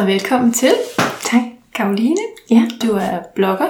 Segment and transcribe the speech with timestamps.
[0.00, 0.72] Så velkommen til.
[1.24, 1.42] Tak.
[1.74, 2.16] Karoline.
[2.50, 2.62] Ja.
[2.82, 3.68] Du er blogger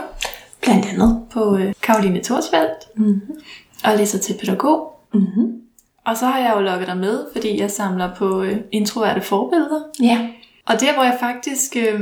[0.62, 1.22] Blandt andet.
[1.30, 3.40] på øh, Karoline Torsvald Mm-hmm.
[3.84, 5.00] og læser til pædagog.
[5.14, 5.60] Mm-hmm.
[6.06, 9.80] Og så har jeg jo lukket dig med, fordi jeg samler på øh, introverte forbilleder.
[10.02, 10.28] Ja.
[10.66, 12.00] Og der, hvor jeg faktisk, øh,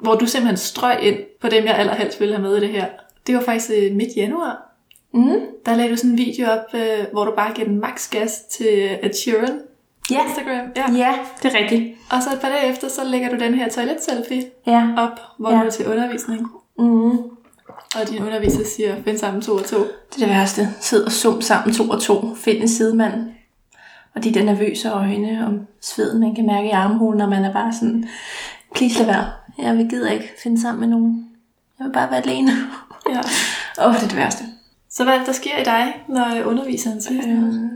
[0.00, 2.86] hvor du simpelthen strøg ind på dem, jeg allerhelst ville have med i det her,
[3.26, 4.72] det var faktisk øh, midt januar.
[5.14, 5.40] Mm.
[5.66, 8.40] Der lagde du sådan en video op, øh, hvor du bare giver den max gas
[8.50, 9.58] til Ed Sheeran
[10.10, 10.24] Ja.
[10.24, 10.66] Instagram.
[10.76, 10.92] Ja.
[10.92, 11.98] Ja, det er rigtigt.
[12.10, 14.88] Og så et par dage efter, så lægger du den her toilet-selfie Ja.
[14.96, 15.58] op, hvor Ja.
[15.60, 16.46] du er til undervisning.
[16.78, 17.10] Mm.
[18.00, 19.78] Og din underviser siger, find sammen to og to.
[19.78, 20.68] Det er det værste.
[20.80, 22.34] Sid og sum sammen to og to.
[22.36, 23.14] Find en sidemand.
[24.14, 27.52] Og de der nervøse øjne om sveden, man kan mærke i armhulen, når man er
[27.52, 28.08] bare sådan,
[28.74, 29.26] please lad være.
[29.58, 31.28] Jeg vil gider ikke finde sammen med nogen.
[31.78, 32.50] Jeg vil bare være alene.
[33.08, 33.18] Ja.
[33.84, 34.44] Åh, oh, det er det værste.
[34.90, 37.22] Så hvad er der sker i dig, når underviseren siger?
[37.28, 37.70] Øhm,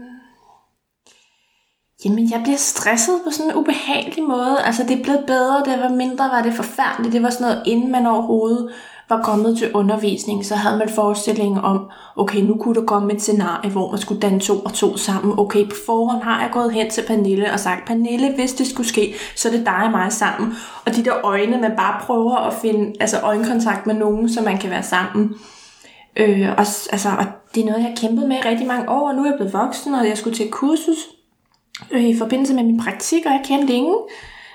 [2.04, 4.62] Jamen, jeg bliver stresset på sådan en ubehagelig måde.
[4.64, 7.12] Altså, det er blevet bedre, det var mindre, var det forfærdeligt.
[7.12, 8.70] Det var sådan noget, inden man overhovedet
[9.08, 13.22] var kommet til undervisning, så havde man forestillingen om, okay, nu kunne der komme et
[13.22, 15.38] scenarie, hvor man skulle danne to og to sammen.
[15.38, 18.88] Okay, på forhånd har jeg gået hen til Pernille og sagt, Pernille, hvis det skulle
[18.88, 20.54] ske, så er det dig og mig sammen.
[20.86, 24.58] Og de der øjne, man bare prøver at finde altså øjenkontakt med nogen, så man
[24.58, 25.34] kan være sammen.
[26.16, 29.08] Øh, og, altså, og det er noget, jeg har kæmpet med i rigtig mange år,
[29.08, 31.17] og nu er jeg blevet voksen, og jeg skulle til et kursus
[31.90, 33.98] øh, i forbindelse med min praktik, og jeg kendte ingen.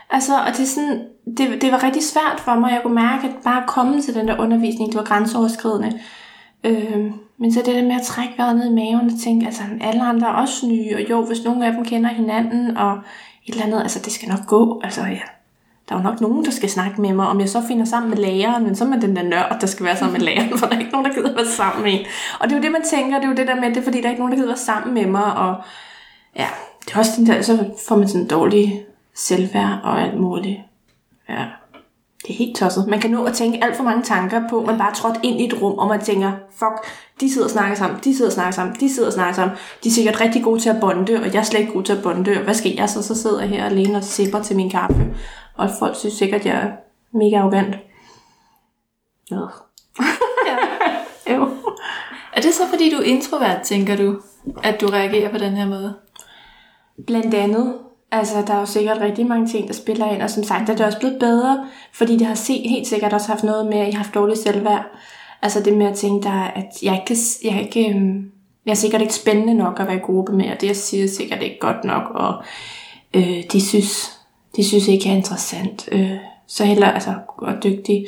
[0.10, 1.04] Altså, og det, er sådan,
[1.38, 2.72] det, det var rigtig svært for mig.
[2.72, 6.00] Jeg kunne mærke, at bare at komme til den der undervisning, det var grænseoverskridende.
[6.64, 9.62] Øh, men så det der med at trække vejret ned i maven og tænke, altså
[9.82, 12.98] alle andre er også nye, og jo, hvis nogle af dem kender hinanden, og
[13.46, 14.82] et eller andet, altså det skal nok gå.
[14.84, 15.20] Altså, ja,
[15.90, 18.10] der er jo nok nogen, der skal snakke med mig, om jeg så finder sammen
[18.10, 20.68] med læreren, men så med den der nørd, der skal være sammen med læreren, for
[20.68, 22.06] der er ikke nogen, der gider være sammen med en.
[22.40, 23.84] Og det er jo det, man tænker, det er jo det der med, det er
[23.84, 25.56] fordi, der er ikke nogen, der gider være sammen med mig, og
[26.36, 26.48] ja,
[26.86, 28.86] det er også den der, så får man sådan dårlig
[29.16, 30.60] selvværd og alt muligt.
[31.30, 31.46] Ja,
[32.22, 32.88] det er helt tosset.
[32.88, 35.46] Man kan nå at tænke alt for mange tanker på, man bare trådt ind i
[35.46, 38.52] et rum, og man tænker, fuck, de sidder og snakker sammen, de sidder og snakker
[38.52, 39.58] sammen, de sidder og snakker sammen.
[39.84, 41.94] De er sikkert rigtig gode til at bonde, og jeg er slet ikke god til
[41.94, 42.32] at bonde.
[42.32, 43.04] Og hvad skal jeg så?
[43.04, 45.16] Så sidder jeg her alene og sipper til min kaffe.
[45.56, 46.72] Og folk synes sikkert, at jeg er
[47.18, 47.76] mega arrogant.
[49.32, 49.36] Ja.
[50.48, 50.58] Ja.
[51.36, 51.50] Jo.
[52.34, 54.22] Er det så, fordi du er introvert, tænker du,
[54.64, 55.94] at du reagerer på den her måde?
[57.08, 57.74] Blandt andet,
[58.12, 60.76] altså der er jo sikkert rigtig mange ting, der spiller ind, og som sagt er
[60.76, 63.86] det også blevet bedre, fordi det har set, helt sikkert også haft noget med, at
[63.86, 64.86] jeg har haft dårligt selvværd.
[65.42, 68.32] Altså det med at tænke, der, at jeg ikke, jeg ikke øhm,
[68.66, 71.04] jeg er sikkert ikke spændende nok at være i gruppe med, og det jeg siger
[71.04, 72.44] er sikkert ikke godt nok, og
[73.14, 74.20] øh, de, synes,
[74.56, 75.90] de synes ikke, jeg er interessant.
[75.92, 76.18] Øh,
[76.48, 78.06] så heller, altså, og dygtig.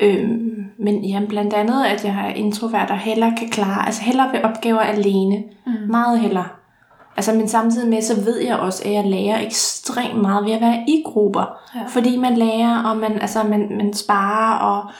[0.00, 4.32] Øhm, men ja, blandt andet, at jeg er introvert og heller kan klare, altså heller
[4.32, 5.44] ved opgaver alene.
[5.66, 5.72] Mm.
[5.90, 6.58] Meget heller.
[7.16, 10.60] Altså, men samtidig med, så ved jeg også, at jeg lærer ekstremt meget ved at
[10.60, 11.58] være i grupper.
[11.74, 11.80] Ja.
[11.88, 14.90] Fordi man lærer, og man, altså, man, man sparer, og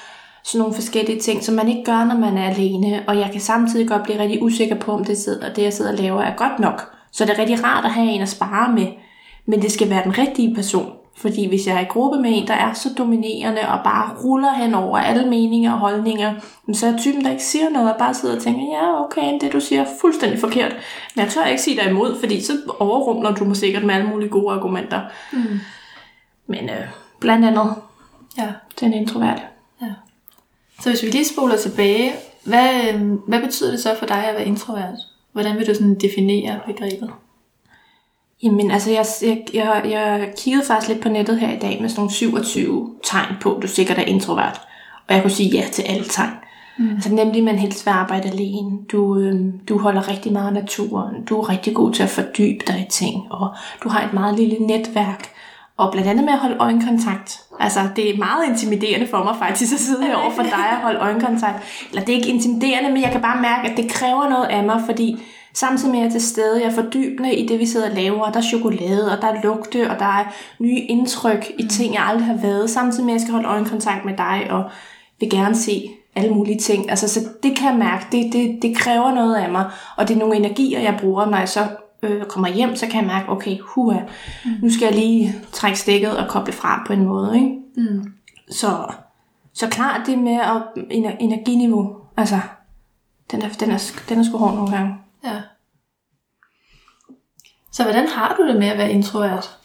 [0.42, 3.04] sådan nogle forskellige ting, som man ikke gør, når man er alene.
[3.08, 5.92] Og jeg kan samtidig godt blive rigtig usikker på, om det, sidder, det jeg sidder
[5.92, 6.92] og laver, er godt nok.
[7.12, 8.86] Så det er rigtig rart at have en at spare med.
[9.46, 10.92] Men det skal være den rigtige person.
[11.16, 14.52] Fordi hvis jeg er i gruppe med en, der er så dominerende og bare ruller
[14.52, 16.34] hen over alle meninger og holdninger,
[16.72, 19.52] så er typen, der ikke siger noget og bare sidder og tænker, ja, okay, det
[19.52, 20.76] du siger er fuldstændig forkert.
[21.14, 24.08] Men jeg tør ikke sige dig imod, fordi så overrumler du mig sikkert med alle
[24.08, 25.00] mulige gode argumenter.
[25.32, 25.58] Mm.
[26.46, 26.86] Men øh,
[27.20, 27.74] blandt andet,
[28.38, 28.48] Ja.
[28.80, 29.42] den introvert.
[29.82, 29.86] ja.
[30.80, 32.12] Så hvis vi lige spoler tilbage,
[32.44, 34.94] hvad, øh, hvad betyder det så for dig at være introvert?
[35.32, 37.10] Hvordan vil du sådan definere begrebet?
[38.42, 39.06] Jamen, altså, jeg,
[39.54, 43.36] jeg, jeg, kiggede faktisk lidt på nettet her i dag med sådan nogle 27 tegn
[43.40, 44.60] på, du sikkert er introvert.
[45.08, 46.30] Og jeg kunne sige ja til alle tegn.
[46.78, 46.90] Mm.
[46.90, 48.78] Altså nemlig, man helst vil arbejde alene.
[48.92, 51.24] Du, øh, du holder rigtig meget af naturen.
[51.24, 53.32] Du er rigtig god til at fordybe dig i ting.
[53.32, 53.54] Og
[53.84, 55.28] du har et meget lille netværk.
[55.76, 57.40] Og blandt andet med at holde øjenkontakt.
[57.60, 60.98] Altså, det er meget intimiderende for mig faktisk at sidde herovre for dig og holde
[60.98, 61.56] øjenkontakt.
[61.90, 64.64] Eller det er ikke intimiderende, men jeg kan bare mærke, at det kræver noget af
[64.64, 65.22] mig, fordi
[65.56, 67.96] samtidig med at jeg er til stede, jeg er fordybende i det, vi sidder og
[67.96, 68.20] laver.
[68.20, 70.24] Og der er chokolade, og der er lugte, og der er
[70.58, 72.70] nye indtryk i ting, jeg aldrig har været.
[72.70, 74.70] Samtidig med at jeg skal holde øjenkontakt med dig, og
[75.20, 76.90] vil gerne se alle mulige ting.
[76.90, 79.70] Altså, så det kan jeg mærke, det, det, det kræver noget af mig.
[79.96, 81.66] Og det er nogle energier, jeg bruger, når jeg så
[82.02, 83.98] øh, kommer hjem, så kan jeg mærke, okay, huha,
[84.44, 84.50] mm.
[84.62, 87.34] nu skal jeg lige trække stikket og koble fra på en måde.
[87.34, 87.50] Ikke?
[87.76, 88.12] Mm.
[88.50, 88.92] Så,
[89.54, 92.38] så klart det med at, ener- energiniveau, altså,
[93.30, 94.94] den er, den er, den er sgu hård nogle gange.
[95.26, 95.40] Ja.
[97.72, 99.58] Så hvordan har du det med at være introvert?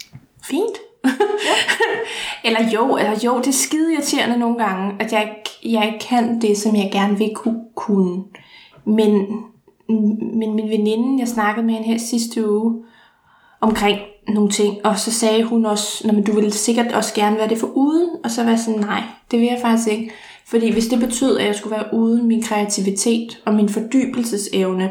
[0.44, 0.78] Fint.
[2.46, 6.06] eller jo, eller jo, det er skide irriterende nogle gange, at jeg ikke, jeg ikke
[6.06, 7.66] kan det, som jeg gerne vil kunne.
[7.76, 8.24] kunne.
[8.86, 9.28] Men,
[10.40, 12.84] men min veninde, jeg snakkede med hende her sidste uge,
[13.62, 17.50] omkring nogle ting, og så sagde hun også, men du ville sikkert også gerne være
[17.50, 20.12] det for uden, og så var jeg sådan, nej, det vil jeg faktisk ikke.
[20.48, 24.90] Fordi hvis det betød, at jeg skulle være uden min kreativitet og min fordybelsesevne,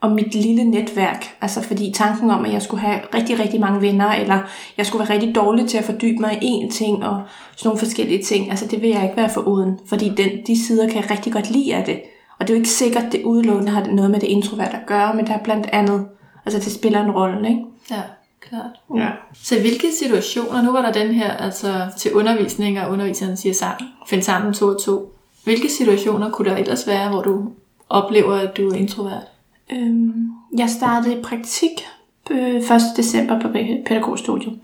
[0.00, 1.36] og mit lille netværk.
[1.40, 4.38] Altså fordi tanken om, at jeg skulle have rigtig, rigtig mange venner, eller
[4.76, 7.22] jeg skulle være rigtig dårlig til at fordybe mig i én ting, og
[7.56, 9.78] sådan nogle forskellige ting, altså det vil jeg ikke være for uden.
[9.86, 12.00] Fordi den, de sider kan jeg rigtig godt lide af det.
[12.38, 14.86] Og det er jo ikke sikkert, at det udelukkende har noget med det introvert at
[14.86, 16.06] gøre, men der er blandt andet,
[16.46, 17.60] altså det spiller en rolle, ikke?
[17.90, 18.02] Ja,
[18.40, 19.00] klart.
[19.02, 19.08] Ja.
[19.34, 23.54] Så i hvilke situationer, nu var der den her altså til undervisning, og underviseren siger
[23.54, 25.12] sammen, find sammen to og to.
[25.44, 27.50] Hvilke situationer kunne der ellers være, hvor du
[27.88, 29.26] oplever, at du er introvert?
[29.72, 31.86] Øhm, jeg startede i praktik
[32.30, 32.80] øh, 1.
[32.96, 33.48] december på
[33.86, 34.60] pædagogstudiet.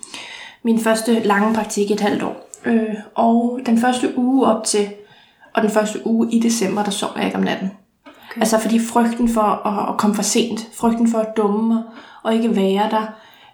[0.62, 2.50] Min første lange praktik i et halvt år.
[2.64, 4.88] Øh, og den første uge op til,
[5.54, 7.70] og den første uge i december, der sov jeg ikke om natten.
[8.06, 8.40] Okay.
[8.40, 11.82] Altså fordi frygten for at, at komme for sent, frygten for at dumme mig,
[12.22, 13.06] og ikke være der,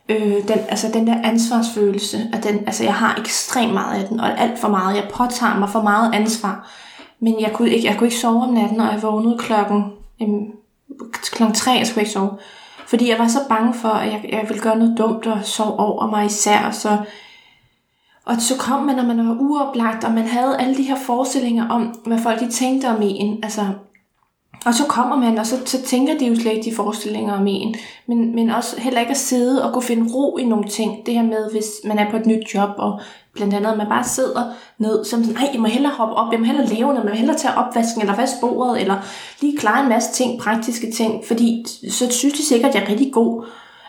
[0.09, 4.21] øh, den, altså den der ansvarsfølelse, at den, altså jeg har ekstremt meget af den,
[4.21, 4.97] og alt for meget.
[4.97, 6.71] Jeg påtager mig for meget ansvar.
[7.21, 9.85] Men jeg kunne ikke, jeg kunne ikke sove om natten, og jeg vågnede klokken,
[10.23, 10.47] øhm,
[11.23, 12.39] klokken tre, jeg skulle ikke sove.
[12.87, 15.79] Fordi jeg var så bange for, at jeg, jeg ville gøre noget dumt og sove
[15.79, 16.71] over mig især.
[16.71, 16.99] Så,
[18.25, 21.69] og så kom man, når man var uoplagt, og man havde alle de her forestillinger
[21.69, 23.39] om, hvad folk de tænkte om en.
[23.43, 23.67] Altså,
[24.67, 27.47] og så kommer man, og så, så tænker de jo slet ikke de forestillinger om
[27.47, 27.75] en.
[28.07, 31.07] Men, men også heller ikke at sidde og kunne finde ro i nogle ting.
[31.07, 33.01] Det her med, hvis man er på et nyt job, og
[33.39, 34.43] blandt andet, at man bare sidder
[34.79, 37.05] ned, som sådan, nej, jeg må hellere hoppe op, jeg må hellere lave noget, jeg
[37.05, 38.97] må hellere tage opvasken, eller vaske bordet, eller
[39.41, 42.89] lige klare en masse ting, praktiske ting, fordi så synes de sikkert, at jeg er
[42.89, 43.45] rigtig god.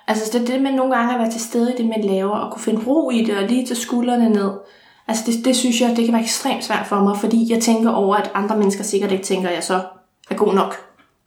[0.07, 2.37] Altså det er det med nogle gange at være til stede i det, man laver,
[2.37, 4.51] og kunne finde ro i det, og lige tage skuldrene ned.
[5.07, 7.91] Altså det, det synes jeg, det kan være ekstremt svært for mig, fordi jeg tænker
[7.91, 9.81] over, at andre mennesker sikkert ikke tænker, at jeg så
[10.29, 10.75] er god nok.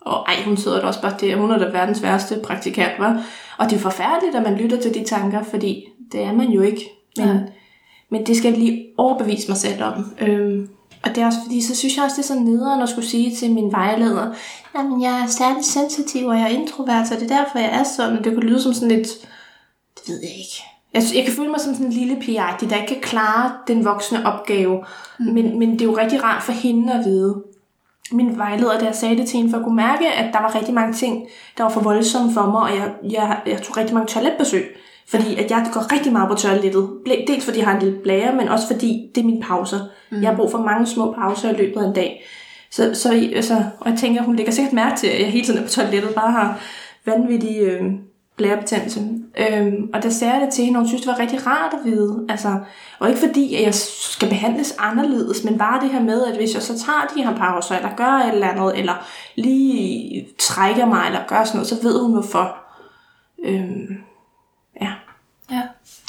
[0.01, 3.23] Og ej, hun sidder da også bare det, hun er da verdens værste praktikant, var.
[3.59, 6.63] Og det er forfærdeligt, at man lytter til de tanker, fordi det er man jo
[6.63, 6.91] ikke.
[7.19, 7.35] Men, ja
[8.13, 10.15] men det skal jeg lige overbevise mig selv om.
[10.21, 10.69] Øhm,
[11.05, 13.09] og det er også fordi, så synes jeg også, det er så nederen at skulle
[13.09, 14.35] sige til min vejleder,
[14.77, 17.83] jamen jeg er særligt sensitiv, og jeg er introvert, så det er derfor, jeg er
[17.83, 18.19] sådan.
[18.19, 19.09] Og det kunne lyde som sådan lidt,
[19.95, 20.63] det ved jeg ikke.
[20.95, 23.85] Jeg, jeg kan føle mig som sådan en lille pige, der ikke kan klare den
[23.85, 24.85] voksne opgave.
[25.19, 25.25] Mm.
[25.27, 27.43] Men, men det er jo rigtig rart for hende at vide,
[28.13, 30.75] min vejleder, jeg sagde det til hende, for at kunne mærke, at der var rigtig
[30.75, 31.27] mange ting,
[31.57, 34.77] der var for voldsomme for mig, og jeg, jeg, jeg tog rigtig mange toiletbesøg.
[35.09, 36.91] Fordi at jeg går rigtig meget på toilettet.
[37.27, 39.79] Dels fordi jeg har en lille blære, men også fordi det er mine pauser.
[40.11, 40.23] Mm.
[40.23, 42.25] Jeg har brug for mange små pauser i løbet af en dag.
[42.71, 45.59] Så, så altså, og jeg tænker, hun lægger sikkert mærke til, at jeg hele tiden
[45.59, 46.61] er på toilettet, bare har
[47.05, 47.83] vanvittige øh,
[48.37, 49.01] blærebetændelse.
[49.39, 51.75] Øhm, og der sagde jeg det til hende, og hun synes, det var rigtig rart
[51.75, 52.27] at vide.
[52.29, 52.59] Altså,
[52.99, 56.55] og ikke fordi, at jeg skal behandles anderledes, men bare det her med, at hvis
[56.55, 61.07] jeg så tager de her pauser, eller gør et eller andet, eller lige trækker mig,
[61.07, 62.57] eller gør sådan noget, så ved hun hvorfor.
[63.45, 63.97] Øhm.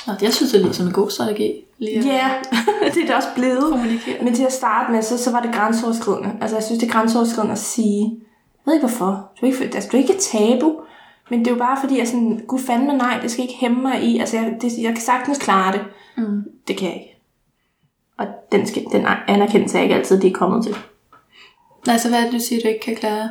[0.08, 1.66] Nå, jeg synes, det lyder som en god strategi.
[1.82, 2.44] Ja, yeah,
[2.94, 3.80] det er det også blevet.
[4.22, 6.32] Men til at starte med, så, så var det grænseoverskridende.
[6.42, 9.32] Altså, jeg synes, det er grænseoverskridende at sige, jeg ved ikke hvorfor.
[9.42, 10.76] Du er ikke, altså, du er ikke tabu.
[11.30, 13.82] Men det er jo bare fordi, jeg sådan, gud fandme nej, det skal ikke hæmme
[13.82, 14.20] mig i.
[14.20, 15.82] Altså, jeg, det, jeg kan sagtens klare det.
[16.18, 16.44] Mm.
[16.68, 17.18] Det kan jeg ikke.
[18.18, 20.76] Og den, skal, den anerkendelse er ikke altid, det er kommet til.
[21.88, 23.30] Nej, så hvad er det, du siger, du ikke kan klare?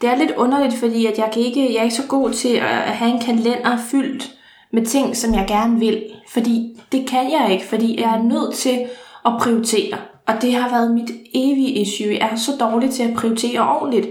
[0.00, 2.56] Det er lidt underligt, fordi at jeg, kan ikke, jeg er ikke så god til
[2.56, 4.35] at have en kalender fyldt
[4.72, 6.02] med ting, som jeg gerne vil.
[6.28, 8.78] Fordi det kan jeg ikke, fordi jeg er nødt til
[9.26, 9.96] at prioritere.
[10.26, 12.08] Og det har været mit evige issue.
[12.08, 14.06] Jeg er så dårlig til at prioritere ordentligt.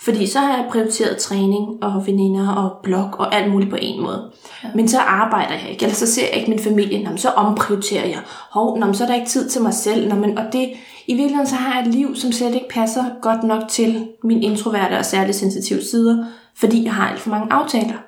[0.00, 4.02] Fordi så har jeg prioriteret træning og veninder og blog og alt muligt på en
[4.02, 4.30] måde.
[4.64, 4.68] Ja.
[4.74, 8.06] Men så arbejder jeg ikke, eller så ser jeg ikke min familie, Nå, så omprioriterer
[8.06, 8.18] jeg.
[8.50, 10.08] Hov, nå, så er der ikke tid til mig selv.
[10.08, 10.70] Nå, men, og det,
[11.06, 14.42] i virkeligheden så har jeg et liv, som slet ikke passer godt nok til min
[14.42, 16.24] introverte og særligt sensitive sider,
[16.56, 18.07] fordi jeg har alt for mange aftaler.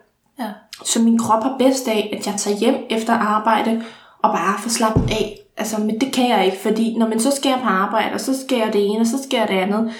[0.85, 3.85] Så min krop har bedst af, at jeg tager hjem efter arbejde
[4.23, 5.41] og bare får slappet af.
[5.57, 8.21] Altså, men det kan jeg ikke, fordi når man så skal jeg på arbejde, og
[8.21, 9.93] så skal jeg det ene, og så skal jeg det andet,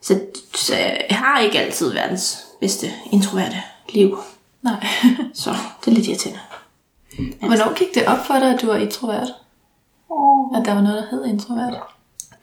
[0.00, 0.20] så,
[0.54, 0.74] så
[1.10, 3.56] jeg har ikke altid verdens bedste introverte
[3.94, 4.18] liv.
[4.62, 4.86] Nej.
[5.34, 5.50] så
[5.84, 6.40] det er lidt irriterende.
[7.18, 7.46] Altså.
[7.46, 9.34] Hvornår gik det op for dig, at du var introvert?
[10.08, 10.58] Oh.
[10.58, 11.74] At der var noget, der hed introvert?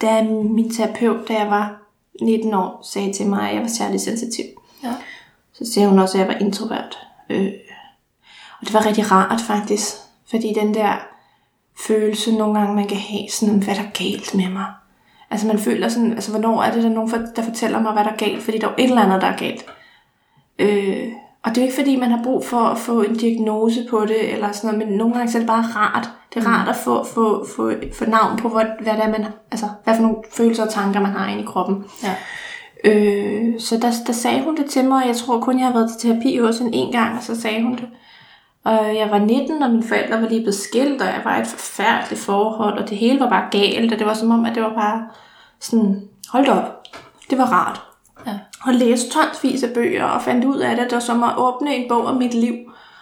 [0.02, 1.82] Da min terapeut, da jeg var
[2.22, 4.46] 19 år, sagde til mig, at jeg var særlig sensitiv.
[4.84, 4.94] Ja.
[5.54, 6.98] Så sagde hun også, at jeg var introvert.
[7.30, 7.52] Øh,
[8.60, 9.96] og det var rigtig rart faktisk,
[10.30, 10.94] fordi den der
[11.88, 14.66] følelse nogle gange, man kan have sådan, hvad der er galt med mig.
[15.32, 18.04] Altså man føler sådan, altså hvornår er det, der er nogen, der fortæller mig, hvad
[18.04, 19.66] der er galt, fordi der er jo et eller andet, der er galt.
[20.60, 21.12] Øh,
[21.44, 24.06] og det er jo ikke fordi, man har brug for at få en diagnose på
[24.06, 26.10] det, eller sådan noget, men nogle gange så er det bare rart.
[26.34, 29.26] Det er rart at få, få, få, få navn på, hvad, hvad det er, man,
[29.52, 31.86] altså, hvad for nogle følelser og tanker, man har inde i kroppen.
[32.04, 32.16] Ja.
[32.84, 35.74] Øh, så der, der sagde hun det til mig, og jeg tror kun, jeg har
[35.74, 37.88] været til terapi hos hende en gang, og så sagde hun det.
[38.64, 41.42] Og jeg var 19, og mine forældre var lige blevet skilt, og jeg var i
[41.42, 44.56] et forfærdeligt forhold, og det hele var bare galt, og det var som om, at
[44.56, 45.08] det var bare
[45.60, 46.84] sådan, hold op,
[47.30, 47.82] det var rart.
[48.28, 48.40] Ja.
[48.66, 51.76] Og læste tonsvis af bøger, og fandt ud af det, det var som at åbne
[51.76, 52.56] en bog om mit liv.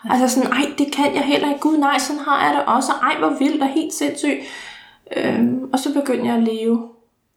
[0.06, 0.14] Ja.
[0.14, 1.60] Altså sådan, ej, det kan jeg heller ikke.
[1.60, 2.92] Gud, nej, sådan har jeg det også.
[2.92, 4.40] Ej, hvor vildt og helt sindssygt.
[5.18, 6.90] Øhm, og så begyndte jeg at leve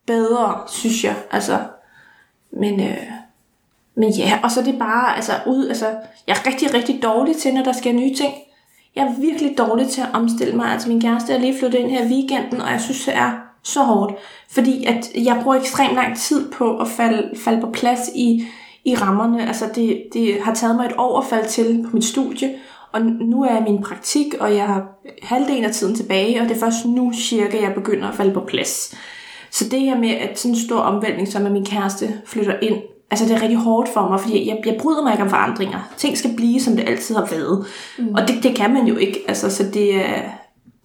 [0.06, 1.16] bedre, synes jeg.
[1.30, 1.58] Altså,
[2.52, 3.19] men, øh,
[4.00, 5.86] men ja, og så er det bare, altså, ud, altså,
[6.26, 8.34] jeg er rigtig, rigtig dårlig til, når der sker nye ting.
[8.96, 10.66] Jeg er virkelig dårlig til at omstille mig.
[10.66, 13.32] Altså, min kæreste er lige flyttet ind her i weekenden, og jeg synes, det er
[13.62, 14.12] så hårdt.
[14.50, 18.46] Fordi at jeg bruger ekstremt lang tid på at falde, falde på plads i,
[18.84, 19.46] i rammerne.
[19.46, 22.54] Altså, det, det har taget mig et år at falde til på mit studie,
[22.92, 24.88] og nu er jeg min praktik, og jeg har
[25.22, 28.40] halvdelen af tiden tilbage, og det er først nu cirka, jeg begynder at falde på
[28.40, 28.94] plads.
[29.50, 32.76] Så det her med, at sådan en stor omvæltning, som at min kæreste flytter ind,
[33.10, 35.80] altså det er rigtig hårdt for mig, fordi jeg, jeg bryder mig ikke om forandringer.
[35.96, 37.66] Ting skal blive, som det altid har været.
[37.98, 38.14] Mm.
[38.14, 39.24] Og det, det kan man jo ikke.
[39.28, 40.22] Altså, så det er,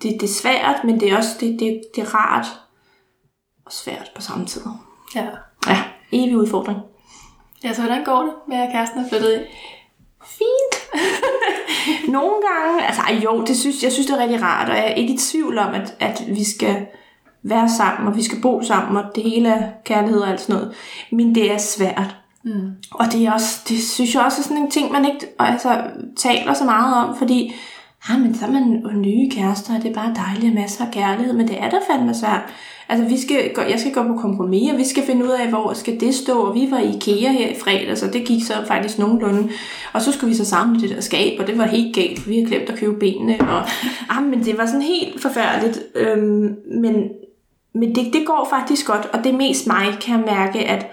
[0.01, 2.45] det, det er svært, men det er også det, det, det er rart
[3.65, 4.61] og svært på samme tid.
[5.15, 5.25] Ja.
[5.67, 6.77] Ja, evig udfordring.
[7.63, 9.43] Ja, så hvordan går det med, at kæresten er flyttet ind?
[10.25, 11.01] Fint.
[12.15, 14.95] Nogle gange, altså jo, det synes, jeg synes, det er rigtig rart, og jeg er
[14.95, 16.85] ikke i tvivl om, at, at vi skal
[17.45, 20.55] være sammen, og vi skal bo sammen, og det hele er kærlighed og alt sådan
[20.55, 20.75] noget.
[21.11, 22.15] Men det er svært.
[22.43, 22.71] Mm.
[22.91, 25.81] Og det, er også, det synes jeg også er sådan en ting, man ikke altså,
[26.15, 27.55] taler så meget om, fordi
[28.09, 30.85] ah, men så er man jo nye kærester, og det er bare dejligt og masser
[30.85, 32.41] af kærlighed, men det er da fandme svært.
[32.89, 35.49] Altså, vi skal, gå, jeg skal gå på kompromis, og vi skal finde ud af,
[35.49, 38.43] hvor skal det stå, og vi var i IKEA her i fredag, så det gik
[38.43, 39.49] så faktisk nogenlunde.
[39.93, 42.29] Og så skulle vi så samle det der skab, og det var helt galt, for
[42.29, 43.61] vi har glemt at købe benene, og
[44.09, 45.79] ah, men det var sådan helt forfærdeligt.
[45.95, 46.95] Øhm, men
[47.75, 50.87] men det, det går faktisk godt, og det er mest mig, kan jeg mærke, at,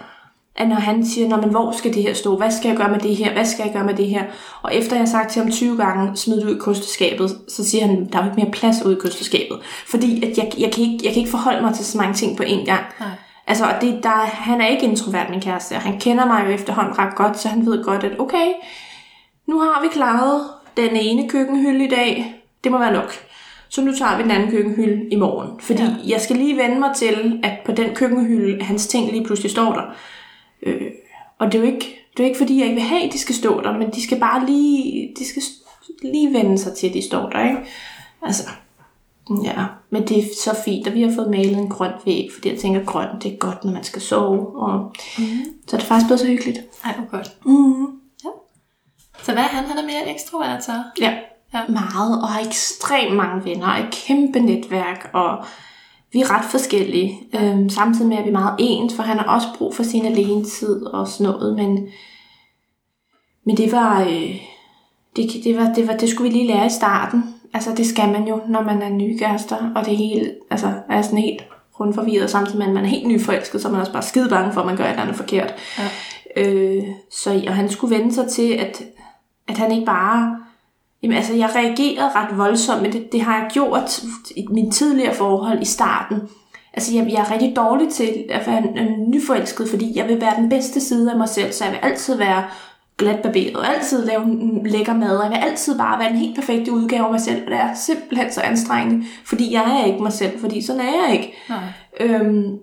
[0.56, 2.36] at når han siger, Nå, men hvor skal det her stå?
[2.36, 3.32] Hvad skal jeg gøre med det her?
[3.32, 4.24] Hvad skal jeg gøre med det her?
[4.62, 7.64] Og efter jeg har sagt til ham 20 gange, smid det ud i kosteskabet, så
[7.64, 9.60] siger han, der er jo ikke mere plads ud i kosteskabet.
[9.86, 12.36] Fordi at jeg, jeg, kan ikke, jeg kan ikke forholde mig til så mange ting
[12.36, 12.84] på én gang.
[13.00, 13.08] Nej.
[13.46, 15.74] Altså, og det, der, han er ikke introvert, min kæreste.
[15.74, 18.52] Han kender mig jo efterhånden ret godt, så han ved godt, at okay,
[19.46, 20.40] nu har vi klaret
[20.76, 22.34] den ene køkkenhylde i dag.
[22.64, 23.12] Det må være nok
[23.72, 25.60] så nu tager vi den anden køkkenhylde i morgen.
[25.60, 25.96] Fordi ja.
[26.06, 29.72] jeg skal lige vende mig til, at på den køkkenhylde, hans ting lige pludselig står
[29.72, 29.82] der.
[30.62, 30.90] Øh,
[31.38, 33.12] og det er jo ikke, det er jo ikke fordi, jeg ikke vil have, at
[33.12, 35.42] de skal stå der, men de skal bare lige, de skal
[36.02, 37.58] lige vende sig til, at de står der, ikke?
[38.22, 38.48] Altså,
[39.44, 42.48] ja, men det er så fint, at vi har fået malet en grøn væg, fordi
[42.48, 45.24] jeg tænker, grøn, det er godt, når man skal sove, og mm.
[45.68, 46.58] så er det faktisk blevet så hyggeligt.
[46.84, 47.36] Ej, hvor godt.
[47.46, 48.00] Mm.
[48.24, 48.30] Ja.
[49.22, 49.64] Så hvad han?
[49.64, 50.72] Han er mere ekstrovert, så?
[51.00, 51.18] Ja,
[51.54, 51.60] Ja.
[51.68, 55.44] meget, og har ekstremt mange venner, og et kæmpe netværk, og
[56.12, 57.18] vi er ret forskellige.
[57.34, 60.06] Øhm, samtidig med, at vi er meget ens, for han har også brug for sin
[60.06, 61.88] alenetid og sådan noget, men,
[63.46, 64.36] men det var, øh,
[65.16, 67.34] det, det, var, det var, det skulle vi lige lære i starten.
[67.54, 71.02] Altså, det skal man jo, når man er nye kærester, og det hele, altså, er
[71.02, 71.42] sådan helt
[71.80, 74.28] rundt forvirret, samtidig med, at man er helt nyforelsket, så er man også bare skide
[74.28, 75.54] bange for, at man gør et eller andet forkert.
[75.78, 75.88] Ja.
[76.36, 78.82] Øh, så og han skulle vende sig til, at,
[79.48, 80.36] at han ikke bare
[81.02, 84.02] Jamen altså, jeg reagerede ret voldsomt, men det, det har jeg gjort
[84.36, 86.16] i min tidligere forhold i starten.
[86.74, 88.62] Altså, jeg, jeg er rigtig dårlig til at være
[89.08, 92.16] nyforelsket, fordi jeg vil være den bedste side af mig selv, så jeg vil altid
[92.16, 92.44] være
[92.98, 96.34] glatbarberet, og altid lave en lækker mad, og jeg vil altid bare være den helt
[96.34, 100.02] perfekte udgave af mig selv, og det er simpelthen så anstrengende, fordi jeg er ikke
[100.02, 101.34] mig selv, fordi sådan er jeg ikke.
[101.48, 101.58] Nej.
[102.00, 102.58] Øhm,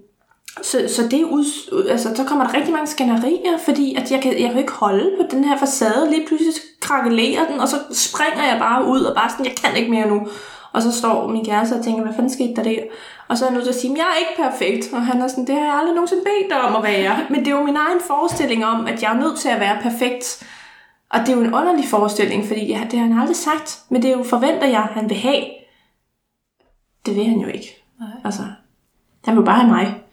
[0.62, 1.46] så, så det ud,
[1.90, 5.12] altså, så kommer der rigtig mange skænderier, fordi at jeg, kan, jeg kan ikke holde
[5.22, 6.10] på den her facade.
[6.10, 9.76] Lige pludselig krakelerer den, og så springer jeg bare ud og bare sådan, jeg kan
[9.76, 10.28] ikke mere nu.
[10.74, 12.80] Og så står min kæreste og tænker, hvad fanden skete der der?
[13.28, 14.94] Og så er jeg nødt til at sige, jeg er ikke perfekt.
[14.94, 17.20] Og han er sådan, det har jeg aldrig nogensinde bedt dig om at være.
[17.30, 19.78] Men det er jo min egen forestilling om, at jeg er nødt til at være
[19.82, 20.44] perfekt.
[21.10, 23.80] Og det er jo en underlig forestilling, fordi ja, det har han aldrig sagt.
[23.90, 25.44] Men det er jo forventer jeg, han vil have.
[27.06, 27.84] Det vil han jo ikke.
[28.00, 28.10] Nej.
[28.26, 28.42] Altså,
[29.26, 30.04] han vil bare have mig.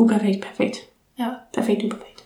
[0.00, 0.76] Uperfekt, perfekt.
[1.18, 1.26] Ja.
[1.54, 2.24] Perfekt, uperfekt.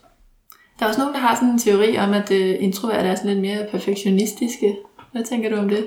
[0.79, 3.31] Der er også nogen, der har sådan en teori om, at uh, introverte er sådan
[3.31, 4.77] lidt mere perfektionistiske.
[5.13, 5.87] Hvad tænker du om det?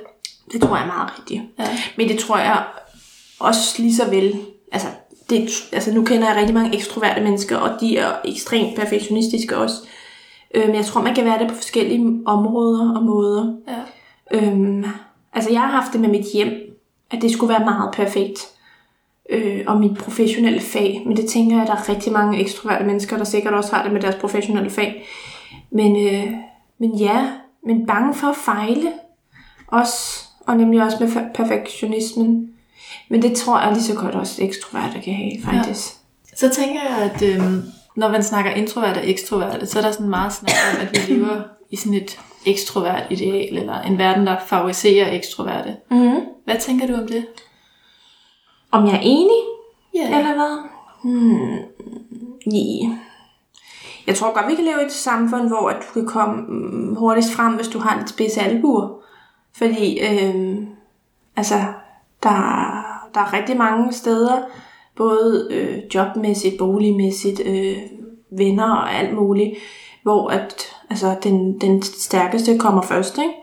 [0.52, 1.42] Det tror jeg er meget rigtigt.
[1.60, 1.66] Ja.
[1.98, 2.64] Men det tror jeg
[3.40, 4.40] også lige så vel.
[4.72, 4.88] Altså,
[5.30, 9.76] det, altså nu kender jeg rigtig mange ekstroverte mennesker, og de er ekstremt perfektionistiske også.
[10.56, 13.56] Øh, men jeg tror, man kan være det på forskellige områder og måder.
[13.68, 14.38] Ja.
[14.38, 14.86] Øhm,
[15.34, 16.50] altså, jeg har haft det med mit hjem,
[17.12, 18.48] at det skulle være meget perfekt.
[19.30, 21.04] Øh, og mit professionelle fag.
[21.06, 23.84] Men det tænker jeg, at der er rigtig mange ekstroverte mennesker, der sikkert også har
[23.84, 25.06] det med deres professionelle fag.
[25.72, 26.34] Men, øh,
[26.80, 27.32] men ja,
[27.66, 28.92] men bange for at fejle.
[29.68, 32.50] Også, og nemlig også med perfektionismen.
[33.10, 35.96] Men det tror jeg lige så godt også ekstroverte kan have, faktisk.
[36.32, 36.36] Ja.
[36.38, 37.64] Så tænker jeg, at øhm,
[37.96, 41.14] når man snakker introvert og ekstrovert, så er der sådan meget snak om, at vi
[41.14, 45.76] lever i sådan et ekstrovert ideal, eller en verden, der favoriserer ekstroverte.
[45.92, 46.20] Mm-hmm.
[46.46, 47.26] Hvad tænker du om det?
[48.72, 49.42] Om jeg er enig?
[49.94, 50.18] Ja.
[50.18, 50.58] Eller hvad?
[51.04, 51.58] Hmm.
[52.54, 52.98] Yeah.
[54.08, 56.96] Jeg tror godt, vi kan leve i et samfund, hvor at du kan komme mm,
[56.96, 58.90] hurtigst frem, hvis du har lidt spids albuer.
[59.58, 60.58] Fordi, øh,
[61.36, 61.56] altså,
[62.24, 62.30] der,
[63.14, 64.40] der er rigtig mange steder,
[64.96, 67.78] både øh, jobmæssigt, boligmæssigt, øh,
[68.32, 69.58] venner og alt muligt,
[70.04, 73.34] hvor at, altså, den, den stærkeste kommer først, ikke?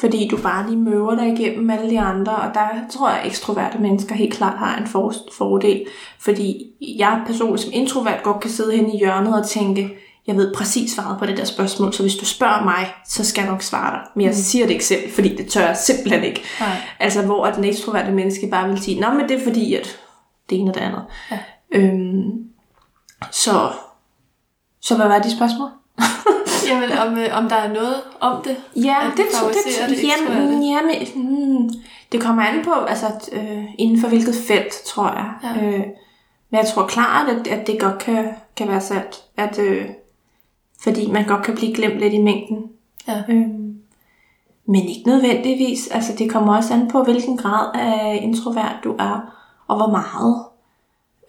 [0.00, 3.26] Fordi du bare lige møver dig igennem alle de andre, og der tror jeg, at
[3.26, 5.86] ekstroverte mennesker helt klart har en for, fordel.
[6.20, 6.66] Fordi
[6.98, 9.96] jeg personligt som introvert godt kan sidde hen i hjørnet og tænke,
[10.26, 13.42] jeg ved præcis svaret på det der spørgsmål, så hvis du spørger mig, så skal
[13.42, 14.02] jeg nok svare dig.
[14.14, 14.34] Men jeg mm.
[14.34, 16.42] siger det ikke selv, fordi det tør jeg simpelthen ikke.
[16.60, 16.76] Nej.
[17.00, 19.98] Altså, hvor den ekstroverte menneske bare vil sige, nå, men det er fordi, at
[20.50, 21.04] det ene og det andet.
[21.30, 21.38] Ja.
[21.72, 22.44] Øhm,
[23.30, 23.70] så,
[24.80, 25.70] så hvad var de spørgsmål?
[26.66, 28.56] Jamen, om, øh, om der er noget om det?
[28.76, 31.70] Ja, at det, favoriserer det, det, jamen, jamen, hmm,
[32.12, 35.32] det kommer an på, altså øh, inden for hvilket felt, tror jeg.
[35.42, 35.66] Ja.
[35.66, 35.84] Øh,
[36.50, 39.86] men jeg tror klart, at, at det godt kan, kan være sandt, at, øh,
[40.82, 42.64] fordi man godt kan blive glemt lidt i mængden.
[43.08, 43.22] Ja.
[43.28, 43.74] Øhm,
[44.66, 45.88] men ikke nødvendigvis.
[45.88, 49.34] Altså, det kommer også an på, hvilken grad af introvert du er,
[49.68, 50.44] og hvor meget.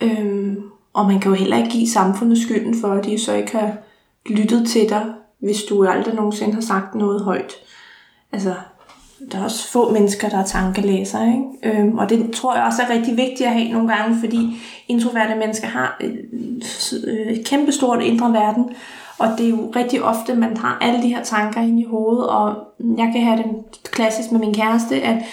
[0.01, 0.63] Øhm,
[0.93, 3.77] og man kan jo heller ikke give samfundet skylden for, at de så ikke har
[4.25, 7.53] lyttet til dig, hvis du aldrig nogensinde har sagt noget højt.
[8.31, 8.53] Altså,
[9.31, 11.79] der er også få mennesker, der er tankelæser, ikke?
[11.79, 14.57] Øhm, og det tror jeg også er rigtig vigtigt at have nogle gange, fordi
[14.87, 16.15] introverte mennesker har øh,
[17.07, 18.69] øh, et, kæmpestort indre verden,
[19.17, 22.27] og det er jo rigtig ofte, man har alle de her tanker inde i hovedet,
[22.27, 22.55] og
[22.97, 23.45] jeg kan have det
[23.91, 25.23] klassisk med min kæreste, at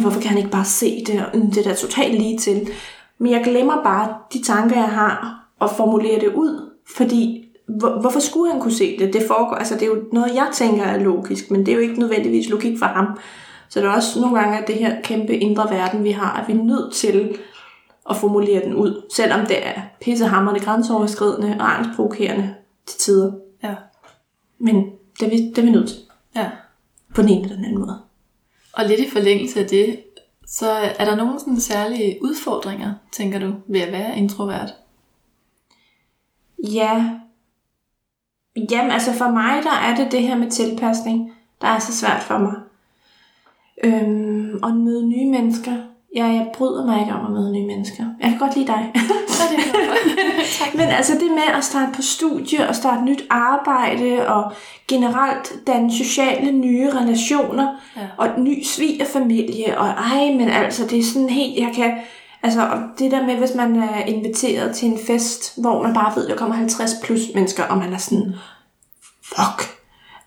[0.00, 2.68] hvorfor kan han ikke bare se det, og mm, det der totalt lige til.
[3.18, 7.35] Men jeg glemmer bare de tanker, jeg har, og formulerer det ud, fordi
[7.66, 9.12] hvor, hvorfor skulle han kunne se det?
[9.12, 11.82] Det foregår, altså det er jo noget, jeg tænker er logisk, men det er jo
[11.82, 13.06] ikke nødvendigvis logik for ham.
[13.68, 16.48] Så der er også nogle gange, at det her kæmpe indre verden, vi har, at
[16.48, 17.38] vi er nødt til
[18.10, 22.54] at formulere den ud, selvom det er pissehammerende, grænseoverskridende og angstprovokerende
[22.86, 23.32] til tider.
[23.62, 23.74] Ja.
[24.58, 24.76] Men
[25.20, 25.98] det er vi, det er vi nødt til.
[26.36, 26.50] Ja.
[27.14, 27.98] På den ene eller den anden måde.
[28.72, 30.00] Og lidt i forlængelse af det,
[30.46, 34.74] så er der nogle sådan særlige udfordringer, tænker du, ved at være introvert?
[36.72, 37.10] Ja.
[38.70, 42.22] Jamen, altså for mig, der er det det her med tilpasning, der er så svært
[42.22, 42.54] for mig.
[43.84, 45.72] Øhm, og møde nye mennesker.
[46.16, 48.04] Ja, jeg bryder mig ikke om at møde nye mennesker.
[48.20, 48.92] Jeg kan godt lide dig.
[50.78, 54.52] Men altså det med at starte på studie og starte nyt arbejde og
[54.88, 58.02] generelt danne sociale nye relationer Ja.
[58.16, 61.92] og ny svigerfamilie og ej, men altså det er sådan helt, jeg kan,
[62.46, 66.24] altså det der med, hvis man er inviteret til en fest, hvor man bare ved,
[66.24, 68.34] at der kommer 50 plus mennesker, og man er sådan,
[69.24, 69.76] fuck.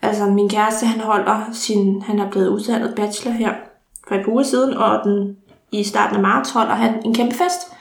[0.01, 3.53] Altså min kæreste, han holder sin, han er blevet uddannet bachelor her
[4.07, 5.37] for et par uger siden, og den,
[5.71, 7.73] i starten af marts holder han en kæmpe fest.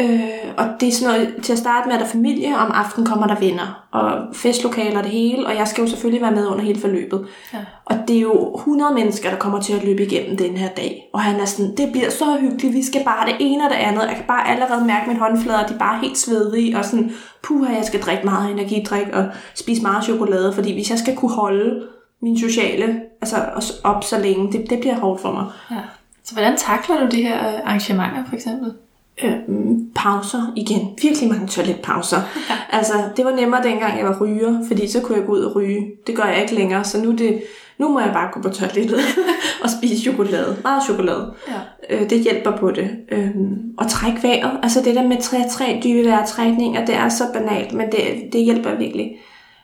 [0.00, 2.70] Øh, og det er sådan noget, til at starte med, at der er familie, om
[2.74, 6.34] aftenen kommer der venner, og festlokaler og det hele, og jeg skal jo selvfølgelig være
[6.34, 7.26] med under hele forløbet.
[7.52, 7.58] Ja.
[7.84, 11.10] Og det er jo 100 mennesker, der kommer til at løbe igennem den her dag.
[11.12, 13.76] Og han er sådan, det bliver så hyggeligt, vi skal bare det ene og det
[13.76, 14.02] andet.
[14.02, 17.74] Jeg kan bare allerede mærke mine håndflader, de er bare helt svedige, og sådan, puha,
[17.74, 21.86] jeg skal drikke meget energidrik og spise meget chokolade, fordi hvis jeg skal kunne holde
[22.22, 23.36] min sociale altså,
[23.84, 25.44] op så længe, det, det bliver hårdt for mig.
[25.70, 25.80] Ja.
[26.24, 28.74] Så hvordan takler du de her arrangementer, for eksempel?
[29.22, 30.80] Øhm, pauser igen.
[31.02, 32.20] Virkelig mange toiletpauser.
[32.50, 32.54] Ja.
[32.78, 35.56] Altså, det var nemmere dengang, jeg var ryger, fordi så kunne jeg gå ud og
[35.56, 35.86] ryge.
[36.06, 37.42] Det gør jeg ikke længere, så nu, det,
[37.78, 38.98] nu må jeg bare gå på toilettet
[39.64, 40.56] og spise chokolade.
[40.62, 41.32] Meget chokolade.
[41.48, 41.96] Ja.
[41.96, 42.90] Øh, det hjælper på det.
[43.12, 44.60] Øhm, og træk vejret.
[44.62, 48.74] Altså det der med 3-3 dybe vejrtrækninger, det er så banalt, men det, det hjælper
[48.74, 49.16] virkelig,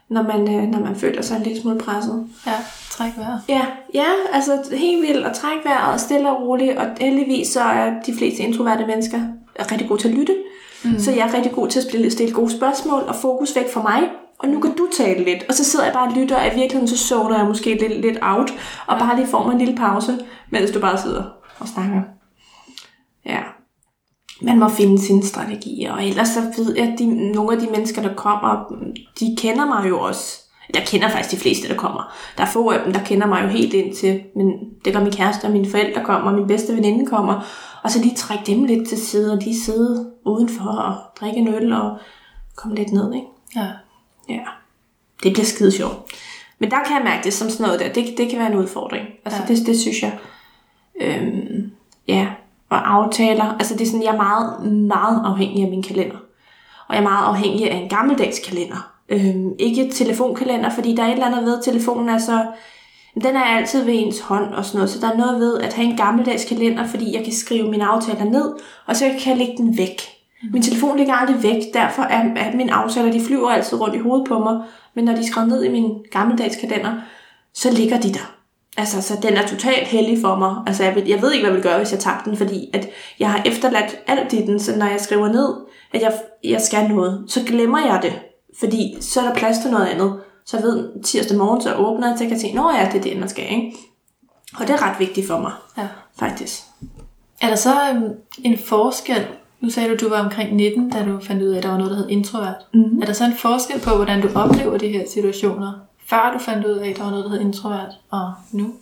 [0.08, 2.26] når man, øh, når man føler sig en lille smule presset.
[2.46, 2.52] Ja,
[2.90, 3.40] træk vejret.
[3.48, 3.62] Ja,
[3.94, 8.14] ja, altså helt vildt at trække vejret stille og roligt, og heldigvis så er de
[8.18, 9.20] fleste introverte mennesker
[9.72, 10.36] rigtig gode til at lytte.
[10.84, 10.98] Mm.
[10.98, 13.82] Så jeg er rigtig god til at stille, stille gode spørgsmål og fokus væk fra
[13.82, 14.02] mig.
[14.38, 15.44] Og nu kan du tale lidt.
[15.48, 18.00] Og så sidder jeg bare og lytter, og i virkeligheden så zoner jeg måske lidt,
[18.00, 18.50] lidt out,
[18.86, 20.18] og bare lige får mig en lille pause,
[20.50, 21.24] mens du bare sidder
[21.58, 22.02] og snakker.
[23.26, 23.38] Ja.
[24.42, 27.70] Man må finde sine strategier, og ellers så ved jeg, at de, nogle af de
[27.70, 28.74] mennesker, der kommer,
[29.20, 30.38] de kender mig jo også.
[30.74, 32.14] Jeg kender faktisk de fleste, der kommer.
[32.38, 34.52] Der er få af dem, der kender mig jo helt ind til, men
[34.84, 37.44] det gør min kæreste og mine forældre kommer, og min bedste veninde kommer.
[37.82, 41.48] Og så lige trække dem lidt til side, og de sidde udenfor og drikke en
[41.48, 41.98] øl og
[42.56, 43.26] komme lidt ned, ikke?
[43.56, 43.66] Ja.
[44.28, 44.40] Ja.
[45.22, 46.12] Det bliver skide sjovt.
[46.58, 47.92] Men der kan jeg mærke det som sådan noget der.
[47.92, 49.06] Det, det kan være en udfordring.
[49.24, 49.54] Altså Ja.
[49.54, 50.18] det, det synes jeg.
[51.00, 51.70] Øhm,
[52.08, 52.28] ja.
[52.68, 53.44] Og aftaler.
[53.44, 56.16] Altså det er sådan, jeg er meget, meget afhængig af min kalender.
[56.88, 58.92] Og jeg er meget afhængig af en gammeldags kalender.
[59.08, 62.46] Øhm, ikke telefonkalender, fordi der er et eller andet ved, telefonen er så...
[63.14, 65.72] Den er altid ved ens hånd og sådan noget, så der er noget ved at
[65.72, 68.52] have en gammeldags kalender, fordi jeg kan skrive mine aftaler ned,
[68.86, 70.02] og så kan jeg lægge den væk.
[70.52, 73.98] Min telefon ligger aldrig væk, derfor er, er mine aftaler, de flyver altid rundt i
[73.98, 74.62] hovedet på mig,
[74.94, 76.92] men når de er skrevet ned i min gammeldags kalender,
[77.54, 78.34] så ligger de der.
[78.76, 80.56] Altså, så den er totalt heldig for mig.
[80.66, 82.70] Altså, jeg, ved, jeg ved ikke, hvad jeg vil gøre, hvis jeg tabte den, fordi
[82.74, 85.54] at jeg har efterladt alt i den, så når jeg skriver ned,
[85.92, 86.12] at jeg,
[86.44, 88.12] jeg skal noget, så glemmer jeg det.
[88.58, 90.20] Fordi så er der plads til noget andet.
[90.50, 92.98] Så jeg ved, tirsdag morgen, så åbner jeg, så jeg kan se, nå ja, det
[92.98, 93.76] er det, man skal, ikke?
[94.54, 95.86] Og det er ret vigtigt for mig, ja.
[96.18, 96.62] faktisk.
[97.40, 98.12] Er der så øhm,
[98.44, 99.26] en forskel?
[99.60, 101.78] Nu sagde du, du var omkring 19, da du fandt ud af, at der var
[101.78, 102.66] noget, der hed introvert.
[102.74, 103.02] Mhm.
[103.02, 105.72] Er der så en forskel på, hvordan du oplever de her situationer,
[106.06, 108.72] før du fandt ud af, at der var noget, der hed introvert, og nu?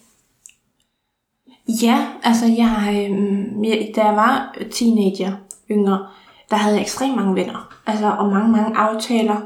[1.83, 5.33] Ja, altså jeg, øhm, jeg, da jeg var teenager,
[5.71, 6.07] yngre,
[6.51, 7.75] der havde jeg ekstremt mange venner.
[7.87, 9.41] Altså, og mange, mange aftaler.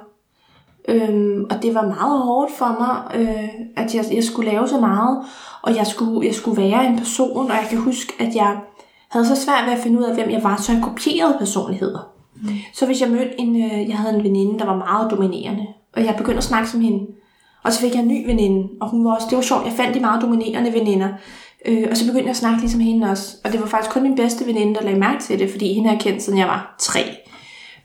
[0.88, 4.81] Øhm, og det var meget hårdt for mig, øh, at jeg, jeg skulle lave så
[4.81, 5.18] meget.
[5.62, 8.57] Og jeg skulle, jeg skulle være en person, og jeg kan huske, at jeg
[9.09, 12.12] havde så svært ved at finde ud af, hvem jeg var, så jeg kopierede personligheder.
[12.42, 12.49] Mm.
[12.75, 15.66] Så hvis jeg mødte en, øh, jeg havde en veninde, der var meget dominerende,
[15.97, 17.07] og jeg begyndte at snakke som hende,
[17.64, 19.73] og så fik jeg en ny veninde, og hun var også, det var sjovt, jeg
[19.73, 21.09] fandt de meget dominerende veninder,
[21.66, 23.37] øh, og så begyndte jeg at snakke ligesom hende også.
[23.45, 25.88] Og det var faktisk kun min bedste veninde, der lagde mærke til det, fordi hende
[25.88, 27.01] har kendt, siden jeg var tre.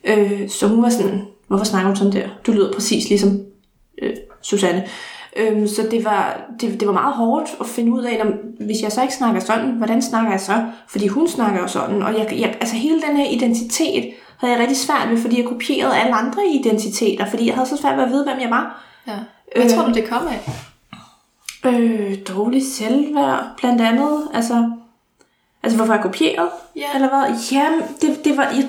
[0.03, 2.27] Øh, så hun var sådan, hvorfor snakker hun sådan der?
[2.47, 3.41] Du lyder præcis ligesom
[4.01, 4.83] øh, Susanne.
[5.35, 8.33] Øhm, så det var, det, det var meget hårdt at finde ud af, når,
[8.65, 10.65] hvis jeg så ikke snakker sådan, hvordan snakker jeg så?
[10.87, 14.59] Fordi hun snakker jo sådan, og jeg, jeg, altså hele den her identitet havde jeg
[14.61, 18.03] rigtig svært ved, fordi jeg kopierede alle andre identiteter, fordi jeg havde så svært ved
[18.03, 18.83] at vide, hvem jeg var.
[19.07, 19.13] Ja.
[19.55, 19.77] Hvad Øh.
[19.77, 20.49] tror du, det kom af?
[21.65, 24.27] Øh, dårlig selvværd, blandt andet.
[24.33, 24.71] Altså,
[25.63, 26.49] altså hvorfor jeg kopierede?
[26.75, 26.85] Ja.
[26.95, 27.37] Eller hvad?
[27.51, 28.43] Jamen, det, det var...
[28.43, 28.65] Jeg,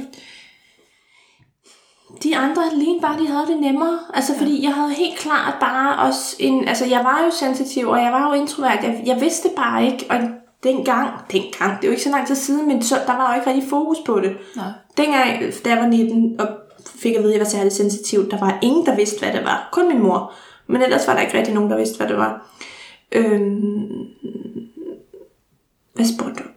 [2.23, 3.99] de andre lignede bare, de havde det nemmere.
[4.15, 4.41] Altså, ja.
[4.41, 6.69] fordi jeg havde helt klart bare også en...
[6.69, 8.79] Altså, jeg var jo sensitiv, og jeg var jo introvert.
[8.83, 10.17] Jeg, jeg vidste bare ikke, og
[10.63, 13.41] dengang, dengang, det er jo ikke så lang tid siden, men så, der var jo
[13.41, 14.37] ikke rigtig fokus på det.
[14.57, 14.71] Nej.
[14.97, 16.49] Dengang, da jeg var 19 og
[16.87, 19.45] fik at vide, at jeg var særlig sensitiv, der var ingen, der vidste, hvad det
[19.45, 19.69] var.
[19.73, 20.33] Kun min mor.
[20.67, 22.49] Men ellers var der ikke rigtig nogen, der vidste, hvad det var.
[23.13, 24.07] Øhm...
[25.95, 26.49] Hvad spurgte du?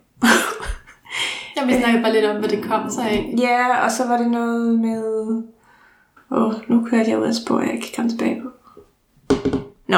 [1.58, 3.34] Ja, vi snakkede bare lidt om, hvad det kom sig af.
[3.38, 5.04] Ja, og så var det noget med...
[6.32, 8.50] Åh, oh, nu kørte jeg ud af spor, jeg kan komme tilbage på.
[9.88, 9.98] Nå.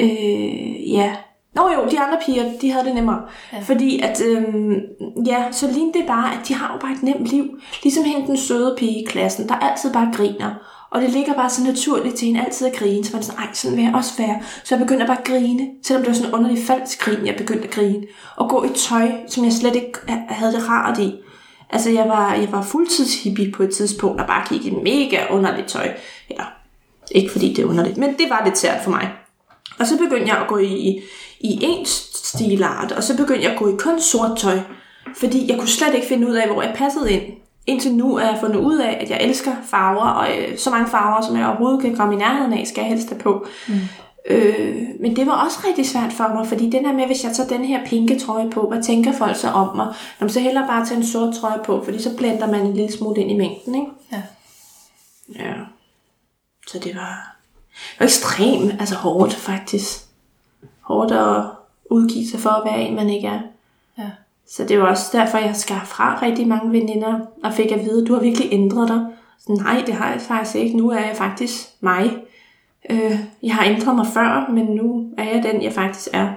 [0.00, 1.16] Øh, ja.
[1.54, 3.22] Nå jo, de andre piger, de havde det nemmere.
[3.52, 3.58] Ja.
[3.58, 4.74] Fordi at, øhm,
[5.26, 7.60] ja, så lignede det bare, at de har jo bare et nemt liv.
[7.82, 10.54] Ligesom hende den søde pige i klassen, der altid bare griner.
[10.90, 13.04] Og det ligger bare så naturligt til hende altid at grine.
[13.04, 14.42] Så man er sådan, ej, sådan vil jeg også være.
[14.64, 15.68] Så jeg begyndte bare at grine.
[15.82, 18.06] Selvom det var sådan en underlig falsk grin, jeg begyndte at grine.
[18.36, 21.14] Og gå i tøj, som jeg slet ikke havde det rart i.
[21.70, 25.68] Altså, jeg var, jeg var fuldtidshippie på et tidspunkt, og bare gik i mega underligt
[25.68, 25.94] tøj.
[26.30, 26.44] Ja,
[27.10, 29.12] ikke fordi det er underligt, men det var lidt sært for mig.
[29.78, 31.02] Og så begyndte jeg at gå i,
[31.40, 34.58] i en stilart, og så begyndte jeg at gå i kun sort tøj.
[35.16, 37.22] Fordi jeg kunne slet ikke finde ud af, hvor jeg passede ind.
[37.66, 40.90] Indtil nu er jeg fundet ud af, at jeg elsker farver, og øh, så mange
[40.90, 43.46] farver, som jeg overhovedet kan komme i nærheden af, skal jeg helst have på.
[43.68, 43.74] Mm.
[44.30, 47.32] Øh, men det var også rigtig svært for mig, fordi den her med, hvis jeg
[47.32, 49.94] tager den her pinke trøje på, hvad tænker folk så om mig?
[50.20, 52.92] Jamen, så hellere bare tage en sort trøje på, fordi så blender man en lille
[52.92, 53.86] smule ind i mængden, ikke?
[54.12, 54.22] Ja.
[55.34, 55.54] Ja.
[56.66, 57.36] Så det var,
[57.72, 60.04] det var ekstremt, altså hårdt faktisk.
[60.80, 61.44] Hårdt at
[61.90, 63.40] udgive sig for at være en, man ikke er.
[63.98, 64.10] Ja.
[64.48, 68.06] Så det var også derfor, jeg skar fra rigtig mange veninder, og fik at vide,
[68.06, 69.06] du har virkelig ændret dig.
[69.38, 70.76] Så, nej, det har jeg faktisk ikke.
[70.76, 72.12] Nu er jeg faktisk mig.
[72.90, 76.32] Øh, jeg har ændret mig før, men nu er jeg den, jeg faktisk er.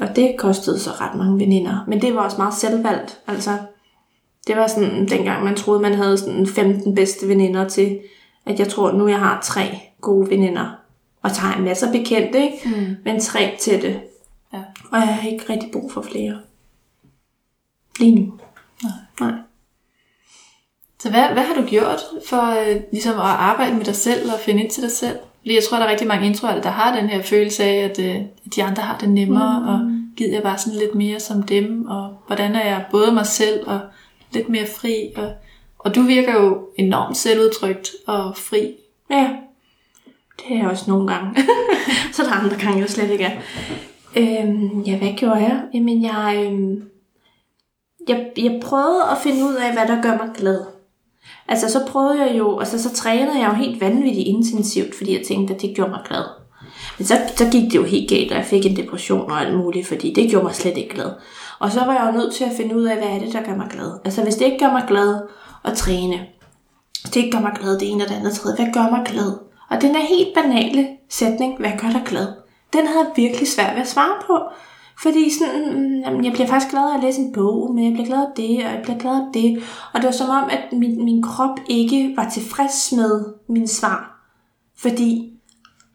[0.00, 1.84] Og det kostede så ret mange veninder.
[1.88, 3.18] Men det var også meget selvvalgt.
[3.26, 3.50] Altså,
[4.46, 8.00] det var sådan, dengang man troede, man havde sådan 15 bedste veninder til,
[8.46, 10.66] at jeg tror, nu jeg har tre gode veninder.
[11.22, 12.58] Og så har jeg masser bekendte, ikke?
[12.64, 12.96] Mm.
[13.04, 14.00] Men tre til det.
[14.52, 14.58] Ja.
[14.92, 16.36] Og jeg har ikke rigtig brug for flere.
[17.98, 18.32] Lige nu.
[18.82, 18.92] Nej.
[19.20, 19.38] Nej.
[20.98, 24.40] Så hvad, hvad har du gjort for øh, ligesom at arbejde med dig selv og
[24.40, 25.18] finde ind til dig selv?
[25.40, 27.98] Fordi jeg tror, der er rigtig mange introverte, der har den her følelse af, at
[27.98, 28.16] øh,
[28.56, 29.68] de andre har det nemmere, mm.
[29.68, 29.80] og
[30.16, 33.68] gider jeg bare sådan lidt mere som dem, og hvordan er jeg både mig selv
[33.68, 33.80] og
[34.32, 35.12] lidt mere fri.
[35.16, 35.32] Og,
[35.78, 38.74] og du virker jo enormt selvudtrykt og fri.
[39.10, 39.30] Ja.
[40.38, 41.44] Det er jeg også nogle gange.
[42.12, 43.40] så der andre gange, jeg slet ikke er.
[44.16, 45.62] Øhm, ja, hvad gjorde jeg?
[45.74, 46.82] Jamen, jeg, øhm,
[48.08, 50.60] jeg, jeg prøvede at finde ud af, hvad der gør mig glad.
[51.48, 55.26] Altså, så prøvede jeg jo, altså, så trænede jeg jo helt vanvittigt intensivt, fordi jeg
[55.26, 56.24] tænkte, at det gjorde mig glad.
[56.98, 59.56] Men så, så gik det jo helt galt, og jeg fik en depression og alt
[59.56, 61.10] muligt, fordi det gjorde mig slet ikke glad.
[61.58, 63.42] Og så var jeg jo nødt til at finde ud af, hvad er det, der
[63.42, 63.98] gør mig glad.
[64.04, 65.20] Altså, hvis det ikke gør mig glad
[65.64, 66.26] at træne,
[67.02, 69.02] hvis det ikke gør mig glad det ene og det andet tredje, hvad gør mig
[69.06, 69.38] glad?
[69.70, 72.26] Og den er helt banale sætning, hvad gør dig glad?
[72.72, 74.38] Den havde jeg virkelig svært ved at svare på.
[75.02, 78.06] Fordi sådan, jamen, jeg bliver faktisk glad af at læse en bog, men jeg bliver
[78.06, 79.62] glad af det, og jeg bliver glad af det.
[79.92, 84.26] Og det var som om, at min, min krop ikke var tilfreds med min svar.
[84.78, 85.32] Fordi,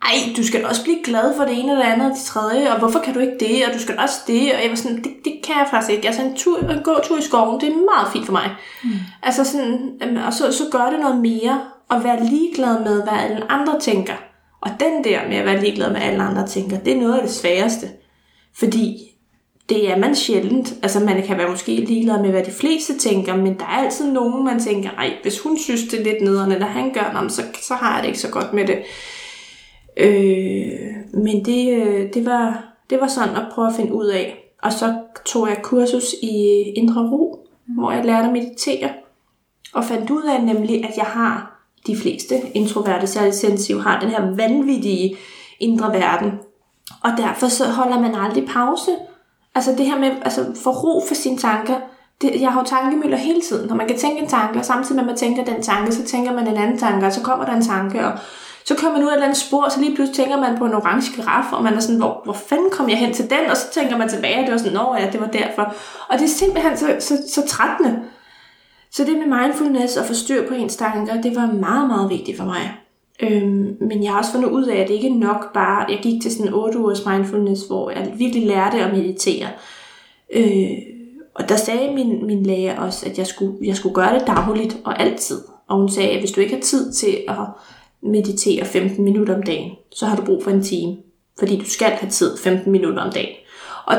[0.01, 2.73] ej, du skal også blive glad for det ene eller det andet og det tredje,
[2.73, 4.97] og hvorfor kan du ikke det, og du skal også det, og jeg var sådan,
[4.97, 6.07] det, det kan jeg faktisk ikke.
[6.07, 8.51] Altså en, tur, en gåtur i skoven, det er meget fint for mig.
[8.83, 8.89] Mm.
[9.23, 13.51] Altså sådan, og så, så gør det noget mere, at være ligeglad med, hvad alle
[13.51, 14.13] andre tænker.
[14.61, 17.15] Og den der med at være ligeglad med, hvad alle andre tænker, det er noget
[17.15, 17.87] af det sværeste.
[18.59, 19.09] Fordi
[19.69, 20.73] det er man sjældent.
[20.83, 24.11] Altså man kan være måske ligeglad med, hvad de fleste tænker, men der er altid
[24.11, 27.41] nogen, man tænker, ej, hvis hun synes, det er lidt nederne, eller han gør, så,
[27.61, 28.77] så har jeg det ikke så godt med det.
[29.97, 30.79] Øh,
[31.13, 34.35] men det, øh, det, var, det var sådan at prøve at finde ud af.
[34.63, 38.89] Og så tog jeg kursus i Indre Ro, hvor jeg lærte at meditere.
[39.73, 44.09] Og fandt ud af nemlig, at jeg har de fleste introverte, særligt sensitive, har den
[44.09, 45.17] her vanvittige
[45.59, 46.31] indre verden,
[47.03, 48.91] og derfor så holder man aldrig pause.
[49.55, 51.75] Altså det her med altså få ro for sine tanker.
[52.21, 53.67] Det, jeg har jo tankemøller hele tiden.
[53.67, 56.03] Når man kan tænke en tanke, og samtidig med at man tænker den tanke, så
[56.03, 58.11] tænker man en anden tanke, og så kommer der en tanke, og
[58.65, 60.57] så kører man ud af et eller andet spor, og så lige pludselig tænker man
[60.57, 63.29] på en orange giraf, og man er sådan, hvor, hvor fanden kom jeg hen til
[63.29, 63.49] den?
[63.51, 65.73] Og så tænker man tilbage, og det var sådan, nå ja, det var derfor.
[66.09, 67.99] Og det er simpelthen så, så, så trættende.
[68.91, 72.45] Så det med mindfulness og forstyr på ens tanker, det var meget, meget vigtigt for
[72.45, 72.77] mig.
[73.21, 75.99] Øhm, men jeg har også fundet ud af, at det ikke er nok bare, jeg
[76.01, 79.47] gik til sådan en 8 ugers mindfulness, hvor jeg virkelig lærte at meditere.
[80.33, 80.71] Øh,
[81.35, 84.77] og der sagde min, min læge også, at jeg skulle, jeg skulle gøre det dagligt
[84.83, 85.41] og altid.
[85.67, 87.35] Og hun sagde, at hvis du ikke har tid til at
[88.01, 90.97] meditere 15 minutter om dagen, så har du brug for en time.
[91.39, 93.35] Fordi du skal have tid 15 minutter om dagen.
[93.85, 93.95] Og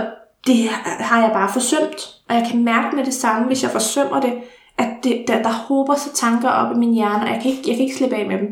[0.47, 2.17] det har jeg bare forsømt.
[2.29, 4.33] Og jeg kan mærke med det samme, hvis jeg forsømmer det,
[4.79, 7.63] at det, der, der håber sig tanker op i min hjerne, og jeg kan ikke,
[7.67, 8.49] jeg kan ikke slippe af med dem.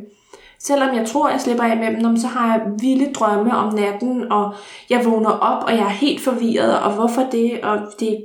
[0.60, 4.32] Selvom jeg tror, jeg slipper af med dem, så har jeg vilde drømme om natten,
[4.32, 4.54] og
[4.90, 8.24] jeg vågner op, og jeg er helt forvirret, og hvorfor det, og det,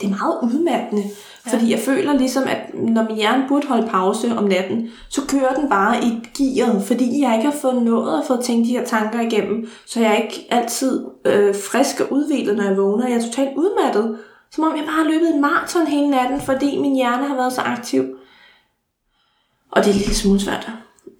[0.00, 1.02] det er meget udmattende.
[1.46, 1.52] Ja.
[1.52, 5.54] Fordi jeg føler ligesom, at når min hjerne burde holde pause om natten, så kører
[5.54, 8.84] den bare i gearet, fordi jeg ikke har fået noget at få tænkt de her
[8.84, 13.08] tanker igennem, så jeg er ikke altid øh, frisk og udviklet, når jeg vågner.
[13.08, 14.18] Jeg er totalt udmattet,
[14.50, 17.52] som om jeg bare har løbet en maraton hele natten, fordi min hjerne har været
[17.52, 18.04] så aktiv.
[19.70, 20.70] Og det er lidt smule svært.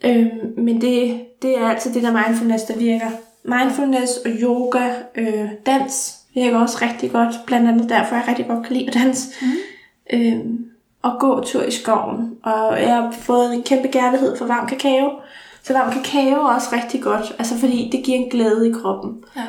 [0.04, 3.10] Øh, men det, det er altid det der mindfulness, der virker.
[3.44, 7.34] Mindfulness og yoga, øh, dans virker også rigtig godt.
[7.46, 9.28] Blandt andet derfor, jeg rigtig godt kan lide at danse.
[9.42, 9.48] Mm.
[10.12, 10.44] Øh,
[11.02, 12.36] og gå tur i skoven.
[12.42, 15.10] Og jeg har fået en kæmpe kærlighed for varm kakao.
[15.62, 17.34] Så varm kakao er også rigtig godt.
[17.38, 19.24] Altså fordi det giver en glæde i kroppen.
[19.36, 19.44] Ja.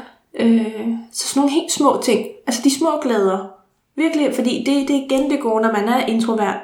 [0.46, 2.28] Øh, så sådan nogle helt små ting.
[2.48, 3.52] Altså de små glæder.
[3.96, 6.58] Virkelig, fordi det, det er igen det gode, når man er introvert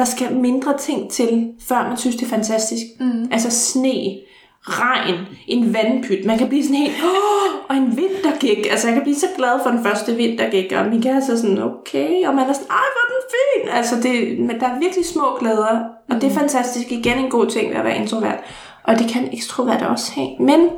[0.00, 2.82] der skal mindre ting til, før man synes, det er fantastisk.
[3.00, 3.28] Mm.
[3.32, 4.18] Altså sne,
[4.62, 6.24] regn, en vandpyt.
[6.26, 7.98] Man kan blive sådan helt, oh, og en
[8.40, 8.66] gik.
[8.70, 10.14] Altså jeg kan blive så glad for den første
[10.50, 13.22] gik, og Mika er så sådan, okay, og man er sådan, ej, hvor er den
[13.34, 13.76] fin.
[13.76, 16.38] Altså det, men der er virkelig små glæder, og det er mm.
[16.38, 16.92] fantastisk.
[16.92, 18.38] Igen en god ting ved at være introvert.
[18.84, 20.68] Og det kan ekstrovert også have, men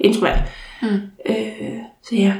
[0.00, 0.38] introvert.
[0.82, 0.88] Mm.
[1.28, 2.32] Øh, så ja.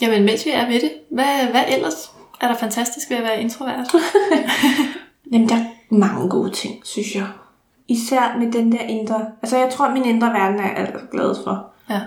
[0.00, 3.40] Jamen, mens vi er ved det, hvad, hvad ellers er der fantastisk ved at være
[3.40, 3.94] introvert?
[5.32, 7.26] Jamen, der er mange gode ting, synes jeg.
[7.88, 9.26] Især med den der indre...
[9.42, 11.66] Altså, jeg tror, at min indre verden er alt glad for.
[11.90, 12.00] Ja.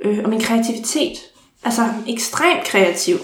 [0.00, 1.18] Øh, og min kreativitet.
[1.64, 3.16] Altså, ekstremt kreativ.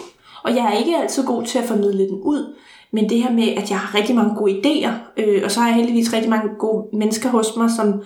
[0.43, 2.57] Og jeg er ikke altid god til at formidle den ud.
[2.93, 5.69] Men det her med, at jeg har rigtig mange gode idéer, øh, og så har
[5.69, 8.03] jeg heldigvis rigtig mange gode mennesker hos mig, som,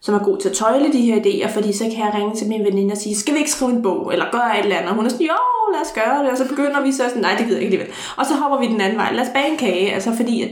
[0.00, 2.48] som er god til at tøjle de her idéer, fordi så kan jeg ringe til
[2.48, 4.90] min veninde og sige, skal vi ikke skrive en bog, eller gøre et eller andet?
[4.90, 5.32] Og hun er sådan, jo,
[5.72, 7.76] lad os gøre det, og så begynder vi så sådan, nej, det gider jeg ikke
[7.76, 7.94] alligevel.
[8.16, 10.50] Og så hopper vi den anden vej, lad os bage en kage, altså fordi at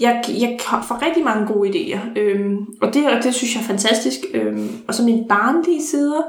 [0.00, 4.18] jeg, jeg får rigtig mange gode idéer, øhm, og det, det synes jeg er fantastisk.
[4.34, 6.22] Øhm, og så mine barnlige sider,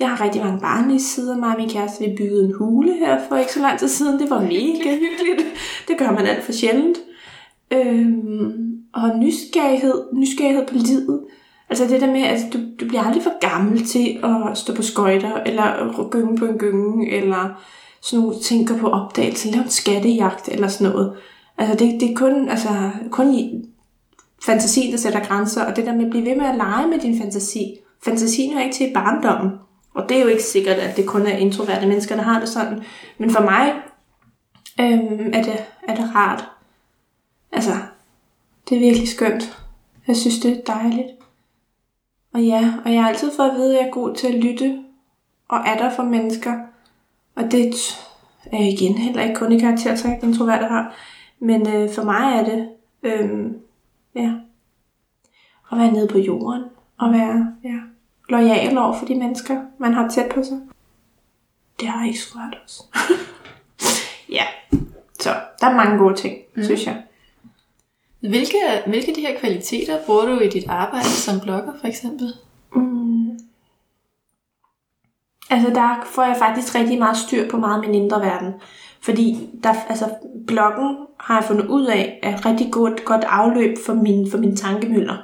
[0.00, 1.36] jeg har rigtig mange barnlige sider.
[1.36, 4.20] Mig og min kæreste, vi byggede en hule her for ikke så lang tid siden.
[4.20, 5.48] Det var mega hyggeligt.
[5.88, 6.98] Det gør man alt for sjældent.
[7.70, 8.52] Øhm,
[8.92, 11.20] og nysgerrighed, nysgerrighed på livet.
[11.70, 14.82] Altså det der med, at du, du bliver aldrig for gammel til at stå på
[14.82, 17.62] skøjter, eller gynge på en gynge, eller
[18.02, 21.16] sådan nogle tænker på opdagelse, lave en skattejagt, eller sådan noget.
[21.58, 23.64] Altså det, det er kun, altså, kun i
[24.42, 26.98] fantasien, der sætter grænser, og det der med at blive ved med at lege med
[26.98, 29.52] din fantasi, fantasien hører ikke til i barndommen.
[29.94, 32.48] Og det er jo ikke sikkert, at det kun er introverte mennesker, der har det
[32.48, 32.84] sådan.
[33.18, 33.74] Men for mig
[34.80, 36.44] øhm, er, det, er det rart.
[37.52, 37.70] Altså,
[38.68, 39.58] det er virkelig skønt.
[40.08, 41.08] Jeg synes, det er dejligt.
[42.32, 44.34] Og ja, og jeg har altid fået at vide, at jeg er god til at
[44.34, 44.78] lytte
[45.48, 46.54] og er der for mennesker.
[47.34, 47.72] Og det er
[48.54, 50.94] øh, igen heller ikke kun i karaktertræk, introverte har.
[51.40, 52.68] Men øh, for mig er det,
[53.02, 53.50] øh,
[54.14, 54.32] ja,
[55.72, 56.62] at være nede på jorden.
[56.98, 57.78] Og være ja,
[58.28, 60.60] lojal over for de mennesker, man har tæt på sig.
[61.80, 62.82] Det har ikke svært også.
[64.38, 64.44] ja,
[65.20, 66.64] så der er mange gode ting, mm.
[66.64, 67.02] synes jeg.
[68.20, 72.34] Hvilke, hvilke af de her kvaliteter bruger du i dit arbejde som blogger, for eksempel?
[72.74, 73.38] Mm.
[75.50, 78.54] Altså der får jeg faktisk rigtig meget styr på meget min indre verden.
[79.00, 80.04] Fordi der, altså,
[80.46, 84.38] bloggen har jeg fundet ud af, er et rigtig godt, godt afløb for min, for
[84.38, 85.16] min tankemøller.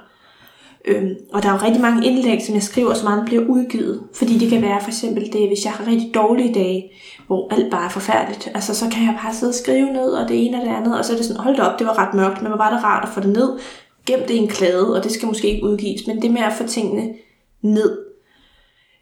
[0.84, 4.02] Øhm, og der er jo rigtig mange indlæg, som jeg skriver, som aldrig bliver udgivet.
[4.14, 6.90] Fordi det kan være for eksempel det, hvis jeg har rigtig dårlige dage,
[7.26, 8.50] hvor alt bare er forfærdeligt.
[8.54, 10.98] Altså så kan jeg bare sidde og skrive ned, og det ene og det andet,
[10.98, 12.84] og så er det sådan, hold op, det var ret mørkt, men hvor var det
[12.84, 13.58] rart at få det ned.
[14.06, 16.52] Gem det i en klade, og det skal måske ikke udgives, men det med at
[16.52, 17.14] få tingene
[17.62, 17.98] ned.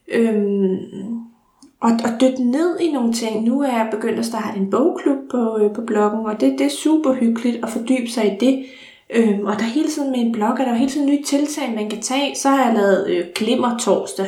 [0.08, 0.78] Øhm,
[1.82, 3.44] og, og dykke ned i nogle ting.
[3.44, 6.66] Nu er jeg begyndt at starte en bogklub på, øh, på bloggen, og det, det
[6.66, 8.64] er super hyggeligt at fordybe sig i det.
[9.10, 11.74] Øhm, og der er hele tiden med en blog, er der hele tiden nye tiltag,
[11.74, 12.34] man kan tage.
[12.36, 14.26] Så har jeg lavet øh, glimmer torsdag,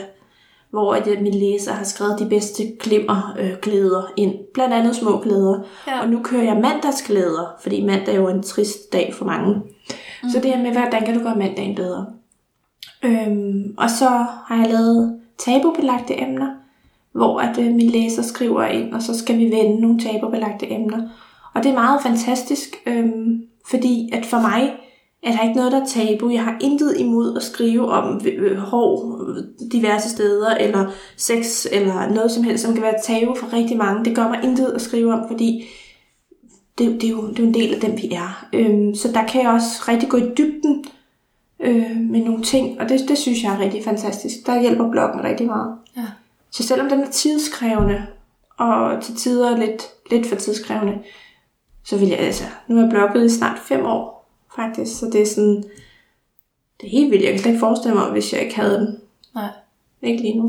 [0.70, 4.34] hvor at, min læser har skrevet de bedste glimmer øh, glæder ind.
[4.54, 5.60] Blandt andet små glæder.
[5.86, 6.00] Ja.
[6.02, 9.54] Og nu kører jeg mandagsglæder, fordi mandag er jo en trist dag for mange.
[9.54, 10.30] Mm.
[10.30, 12.06] Så det her med, hvordan kan du gøre mandagen bedre?
[13.02, 14.08] Øhm, og så
[14.46, 16.50] har jeg lavet tabubelagte emner,
[17.14, 21.08] hvor at øh, min læser skriver ind, og så skal vi vende nogle tabubelagte emner.
[21.54, 23.06] Og det er meget fantastisk, øh,
[23.66, 24.72] fordi at for mig
[25.22, 26.30] er der ikke noget, der er tabu.
[26.30, 32.14] Jeg har intet imod at skrive om øh, hår øh, diverse steder, eller sex, eller
[32.14, 34.04] noget som helst, som kan være tabu for rigtig mange.
[34.04, 35.64] Det gør mig intet at skrive om, fordi
[36.78, 38.46] det, det, er, jo, det er jo en del af dem, vi er.
[38.52, 40.84] Øhm, så der kan jeg også rigtig gå i dybden
[41.60, 44.46] øh, med nogle ting, og det, det synes jeg er rigtig fantastisk.
[44.46, 45.74] Der hjælper bloggen rigtig meget.
[46.54, 48.06] Så selvom den er tidskrævende,
[48.58, 50.98] og til tider lidt, lidt for tidskrævende,
[51.84, 55.22] så vil jeg altså, nu har jeg blogget i snart fem år, faktisk, så det
[55.22, 55.64] er sådan,
[56.80, 57.24] det er helt vildt.
[57.24, 59.00] Jeg kan slet ikke forestille mig, hvis jeg ikke havde den.
[59.34, 59.48] Nej.
[60.02, 60.48] Ikke lige nu.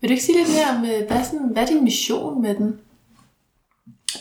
[0.00, 2.54] Vil du ikke sige lidt mere om, øh, hvad, sådan, hvad er din mission med
[2.54, 2.78] den?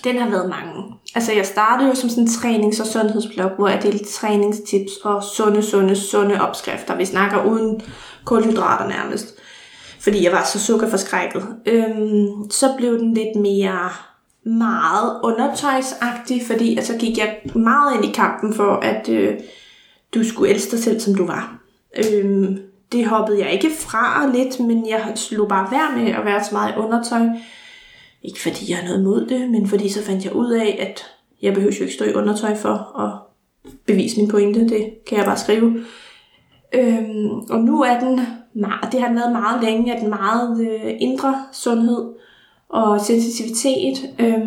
[0.03, 0.83] Den har været mange.
[1.15, 5.23] Altså jeg startede jo som sådan en trænings- og sundhedsblog, hvor jeg delte træningstips og
[5.23, 6.95] sunde, sunde, sunde opskrifter.
[6.95, 7.81] Vi snakker uden
[8.25, 9.38] kulhydrater nærmest
[9.99, 11.45] fordi jeg var så sukkerforskrækket.
[11.65, 13.89] Øhm, så blev den lidt mere
[14.43, 19.39] meget undertøjsagtig, fordi altså gik jeg meget ind i kampen for, at øh,
[20.15, 21.59] du skulle elske dig selv, som du var.
[21.97, 22.57] Øhm,
[22.91, 26.49] det hoppede jeg ikke fra lidt, men jeg slog bare værd med at være så
[26.51, 27.21] meget i undertøj.
[28.23, 31.05] Ikke fordi jeg har noget imod det, men fordi så fandt jeg ud af, at
[31.41, 33.11] jeg behøver jo ikke stå i undertøj for at
[33.85, 34.59] bevise min pointe.
[34.59, 35.85] Det kan jeg bare skrive.
[36.73, 38.19] Øhm, og nu er den
[38.53, 42.13] meget, det har været meget længe, at meget øh, indre sundhed
[42.69, 44.41] og sensitivitet, øh,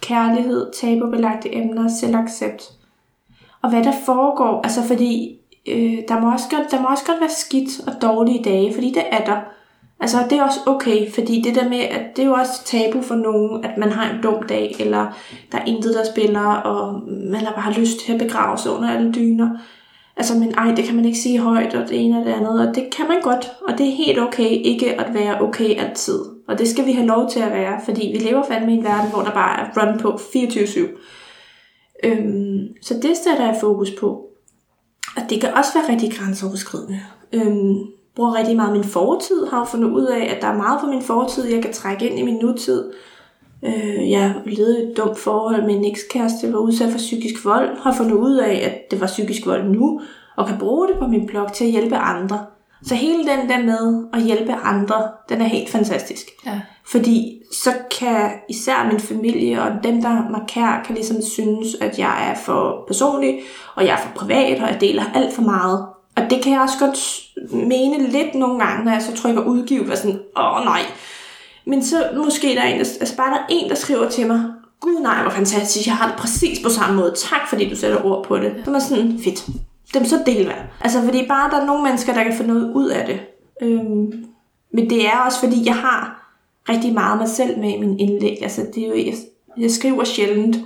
[0.00, 2.72] kærlighed, tabubelagte emner, selvaccept.
[3.62, 5.38] Og hvad der foregår, altså fordi
[5.68, 8.92] øh, der, må også godt, der må også godt være skidt og dårlige dage, fordi
[8.92, 9.40] det er der.
[10.00, 13.02] Altså det er også okay, fordi det der med, at det er jo også tabu
[13.02, 15.06] for nogen, at man har en dum dag, eller
[15.52, 18.90] der er intet, der spiller, og man har bare lyst til at begrave sig under
[18.90, 19.50] alle dyner.
[20.18, 22.68] Altså, men ej, det kan man ikke sige højt, og det ene og det andet,
[22.68, 26.20] og det kan man godt, og det er helt okay ikke at være okay altid.
[26.48, 28.84] Og det skal vi have lov til at være, fordi vi lever fandme i en
[28.84, 30.80] verden, hvor der bare er run på 24-7.
[32.04, 34.08] Øhm, så det sætter jeg fokus på.
[35.16, 37.00] Og det kan også være rigtig grænseoverskridende.
[37.32, 37.76] Øhm,
[38.16, 41.02] bruger rigtig meget min fortid, har fundet ud af, at der er meget fra min
[41.02, 42.92] fortid, jeg kan trække ind i min nutid.
[43.64, 47.94] Øh, jeg levede et dumt forhold med en ekskæreste, var udsat for psykisk vold, har
[47.94, 50.00] fundet ud af, at det var psykisk vold nu,
[50.36, 52.46] og kan bruge det på min blog til at hjælpe andre.
[52.82, 54.94] Så hele den der med at hjælpe andre,
[55.28, 56.26] den er helt fantastisk.
[56.46, 56.60] Ja.
[56.86, 57.70] Fordi så
[58.00, 62.34] kan især min familie og dem, der mig kær, kan ligesom synes, at jeg er
[62.34, 63.40] for personlig,
[63.74, 65.86] og jeg er for privat, og jeg deler alt for meget.
[66.16, 66.98] Og det kan jeg også godt
[67.52, 70.80] mene lidt nogle gange, når jeg så trykker udgive, og sådan, åh nej,
[71.68, 74.26] men så måske der er en, der, altså bare der er en, der skriver til
[74.26, 74.44] mig,
[74.80, 77.14] Gud nej, hvor fantastisk, jeg har det præcis på samme måde.
[77.16, 78.62] Tak, fordi du sætter ord på det.
[78.64, 79.46] Så er sådan, fedt.
[79.94, 82.88] Dem så del Altså, fordi bare der er nogle mennesker, der kan få noget ud
[82.88, 83.20] af det.
[83.62, 84.26] Øhm,
[84.72, 86.32] men det er også, fordi jeg har
[86.68, 88.38] rigtig meget mig selv med i min indlæg.
[88.42, 89.14] Altså, det er jo, jeg,
[89.58, 90.56] jeg skriver sjældent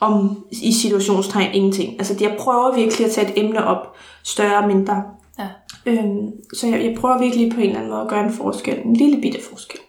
[0.00, 1.92] om i situationstegn ingenting.
[1.92, 5.02] Altså, jeg prøver virkelig at tage et emne op, større og mindre.
[5.38, 5.48] Ja.
[5.86, 8.78] Øhm, så jeg, jeg prøver virkelig på en eller anden måde at gøre en forskel.
[8.84, 9.80] En lille bitte forskel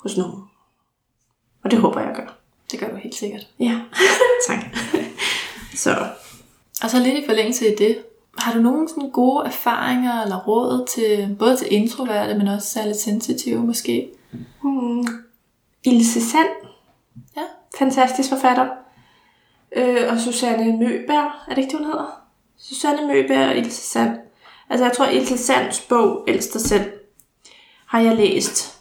[0.00, 0.42] hos nogen.
[1.64, 2.36] Og det håber jeg gør.
[2.70, 3.46] Det gør du helt sikkert.
[3.60, 3.80] Ja,
[4.48, 4.58] tak.
[5.74, 6.06] så
[6.82, 7.98] Og så lidt i forlængelse af det,
[8.38, 12.96] har du nogle sådan gode erfaringer eller råd til både til introverte, men også særligt
[12.98, 14.08] sensitive måske?
[14.62, 15.06] hmm,
[15.84, 16.48] Ilse Sand,
[17.36, 17.42] Ja.
[17.78, 18.68] fantastisk forfatter.
[19.76, 22.22] Øh, og Susanne Møberg, er det ikke det, hun hedder?
[22.58, 24.18] Susanne Møberg og Ilse Sand.
[24.70, 26.92] Altså jeg tror, Ilse Sands bog, dig selv,
[27.86, 28.77] har jeg læst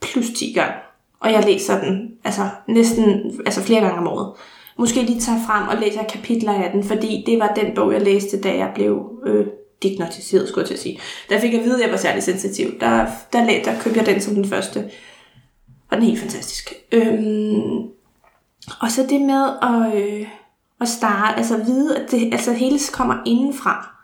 [0.00, 0.74] plus 10 gange.
[1.20, 4.32] Og jeg læser den altså næsten altså flere gange om året.
[4.76, 8.02] Måske lige tager frem og læser kapitler af den, fordi det var den bog, jeg
[8.02, 9.46] læste, da jeg blev øh,
[9.82, 10.98] diagnostiseret, skulle jeg til at sige.
[11.30, 12.80] Da fik jeg at vide, at jeg var særlig sensitiv.
[12.80, 14.90] Der, der, der, der købte jeg den som den første.
[15.90, 16.74] Og den er helt fantastisk.
[16.92, 17.82] Øhm,
[18.80, 20.26] og så det med at, øh,
[20.80, 23.94] at starte, altså at vide, at det altså hele kommer indenfra.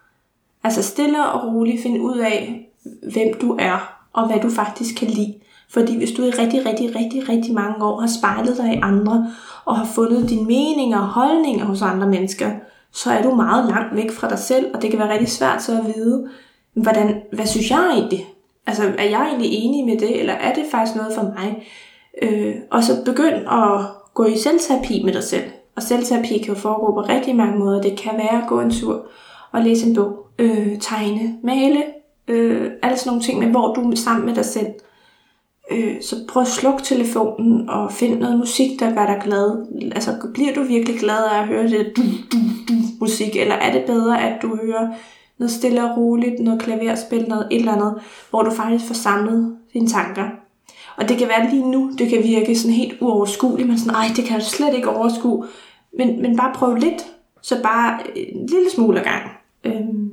[0.64, 2.68] Altså stille og roligt finde ud af,
[3.12, 5.34] hvem du er, og hvad du faktisk kan lide.
[5.71, 9.27] Fordi hvis du i rigtig, rigtig, rigtig, rigtig mange år har spejlet dig i andre,
[9.65, 12.51] og har fundet dine meninger og holdninger hos andre mennesker,
[12.93, 15.62] så er du meget langt væk fra dig selv, og det kan være rigtig svært
[15.62, 16.29] så at vide,
[16.75, 18.27] hvordan, hvad synes jeg egentlig?
[18.67, 21.67] Altså, er jeg egentlig enig med det, eller er det faktisk noget for mig?
[22.23, 23.81] Øh, og så begynd at
[24.15, 25.45] gå i selvterapi med dig selv.
[25.77, 27.83] Og selvterapi kan jo foregå på rigtig mange måder.
[27.83, 29.07] Det kan være at gå en tur
[29.53, 31.83] og læse en bog, øh, tegne, male,
[32.29, 34.67] øh, alle sådan nogle ting, men hvor du er sammen med dig selv.
[35.71, 39.67] Øh, så prøv at slukke telefonen og find noget musik, der gør dig glad.
[39.95, 42.39] Altså, bliver du virkelig glad af at høre det du, du,
[42.69, 44.89] du, musik, eller er det bedre, at du hører
[45.39, 47.95] noget stille og roligt, noget klaverspil, noget et eller andet,
[48.31, 50.25] hvor du faktisk får samlet dine tanker.
[50.97, 54.07] Og det kan være lige nu, det kan virke sådan helt uoverskueligt, men sådan, ej,
[54.17, 55.47] det kan jeg slet ikke overskue.
[55.99, 57.07] Men, men bare prøv lidt,
[57.43, 59.31] så bare en lille smule ad gangen.
[59.65, 60.11] Øhm,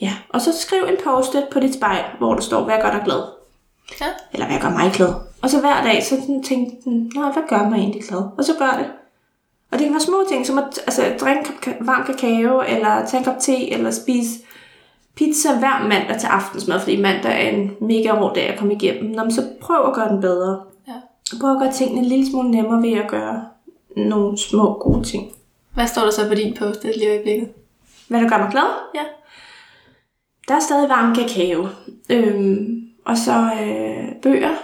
[0.00, 3.02] ja, og så skriv en post på dit spejl, hvor der står, hvad gør dig
[3.04, 3.37] glad.
[4.00, 4.06] Ja.
[4.32, 5.14] Eller hvad gør mig glad.
[5.42, 8.20] Og så hver dag, så sådan tænk, Nå, hvad gør mig egentlig glad?
[8.38, 8.86] Og så gør det.
[9.70, 12.62] Og det kan være små ting, som at altså, drikke en kop ka- varm kakao,
[12.68, 14.30] eller tage en kop te, eller spise
[15.14, 19.10] pizza hver mandag til aftensmad, fordi mandag er en mega hård dag at komme igennem.
[19.10, 20.60] Nå, men så prøv at gøre den bedre.
[20.88, 20.92] Ja.
[21.40, 23.44] Prøv at gøre tingene en lille smule nemmere ved at gøre
[23.96, 25.32] nogle små gode ting.
[25.74, 27.48] Hvad står der så på din post lige i øjeblikket?
[28.08, 28.68] Hvad der gør mig glad?
[28.94, 29.00] Ja.
[30.48, 31.68] Der er stadig varm kakao.
[32.10, 32.77] Øhm,
[33.08, 34.54] og så øh, bøger.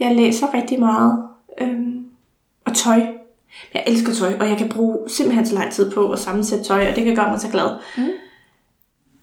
[0.00, 1.28] Jeg læser rigtig meget.
[1.60, 2.06] Øhm,
[2.64, 3.06] og tøj.
[3.74, 6.88] Jeg elsker tøj, og jeg kan bruge simpelthen så lang tid på at sammensætte tøj,
[6.90, 7.70] og det kan gøre mig så glad.
[7.96, 8.08] Mm.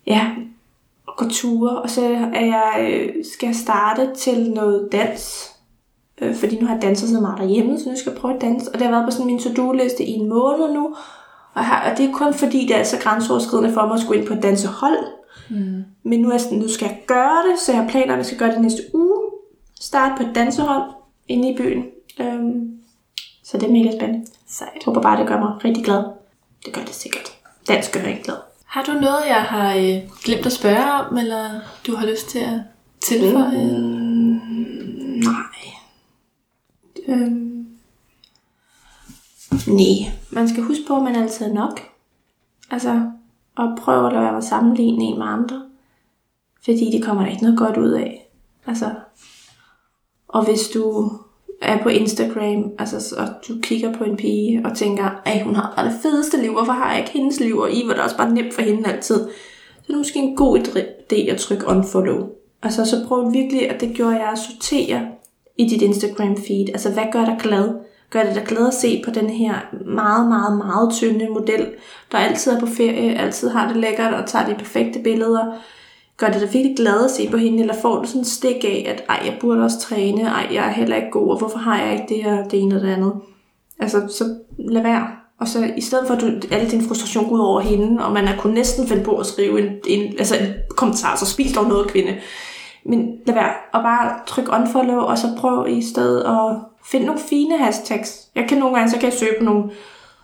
[0.08, 0.32] Ja,
[1.08, 5.52] og gå ture, og så er jeg, øh, skal jeg starte til noget dans.
[6.22, 8.42] Øh, fordi nu har jeg danset så meget derhjemme, så nu skal jeg prøve at
[8.42, 8.72] danse.
[8.72, 10.96] Og det har været på sådan min to-do-liste i en måned nu.
[11.54, 14.20] Og, her, og det er kun fordi, det er så grænseoverskridende for mig at skulle
[14.20, 15.17] ind på et dansehold.
[15.50, 15.84] Mm.
[16.04, 18.12] Men nu, er jeg sådan, nu skal jeg gøre det, så jeg har planer om,
[18.12, 19.32] at jeg skal gøre det næste uge.
[19.80, 20.92] Starte på et dansehold
[21.28, 21.86] inde i byen.
[22.20, 22.80] Øhm,
[23.44, 24.28] så det er mega spændende.
[24.48, 24.72] Sejt.
[24.76, 26.04] Jeg håber bare, det gør mig rigtig glad.
[26.66, 27.38] Det gør det sikkert.
[27.68, 28.36] Dansk gør jeg glad.
[28.66, 32.40] Har du noget, jeg har øh, glemt at spørge om, eller du har lyst til
[32.40, 32.60] at
[33.02, 33.78] tilføje?
[33.78, 34.40] Mm,
[35.24, 35.68] nej.
[37.08, 37.68] Øhm.
[39.68, 40.12] Nej.
[40.30, 41.82] Man skal huske på, at man altid er nok.
[42.72, 43.12] Altså,
[43.58, 45.62] og prøv at lade være med at sammenligne en med andre.
[46.66, 48.30] Fordi det kommer der ikke noget godt ud af.
[48.68, 48.92] Altså,
[50.28, 51.12] og hvis du
[51.62, 55.74] er på Instagram, altså, og du kigger på en pige og tænker, at hun har
[55.76, 58.18] bare det fedeste liv, hvorfor har jeg ikke hendes liv, og I var da også
[58.18, 59.18] bare nemt for hende altid.
[59.18, 62.30] Så er det måske en god idé at trykke unfollow.
[62.64, 65.08] Altså så prøv virkelig, at det gjorde jeg at sortere
[65.58, 66.70] i dit Instagram feed.
[66.70, 67.70] Altså hvad gør dig glad?
[68.10, 69.56] Gør det da glad at se på den her
[69.86, 71.68] meget, meget, meget tynde model,
[72.12, 75.54] der altid er på ferie, altid har det lækkert og tager de perfekte billeder.
[76.18, 78.64] Gør det da virkelig glad at se på hende, eller får du sådan en stik
[78.64, 81.58] af, at ej, jeg burde også træne, ej, jeg er heller ikke god, og hvorfor
[81.58, 83.14] har jeg ikke det her, det ene og det andet?
[83.80, 85.08] Altså, så lad være.
[85.40, 88.12] Og så i stedet for, at du, alle din frustration går ud over hende, og
[88.14, 91.54] man er kun næsten finde på at skrive en, en, altså en kommentar, så spis
[91.54, 92.16] dog noget, kvinde.
[92.86, 93.54] Men lad være.
[93.74, 96.58] Og bare tryk unfollow, og så prøv i stedet at
[96.92, 98.28] finde nogle fine hashtags.
[98.36, 99.72] Jeg kan nogle gange, så kan jeg søge på nogle,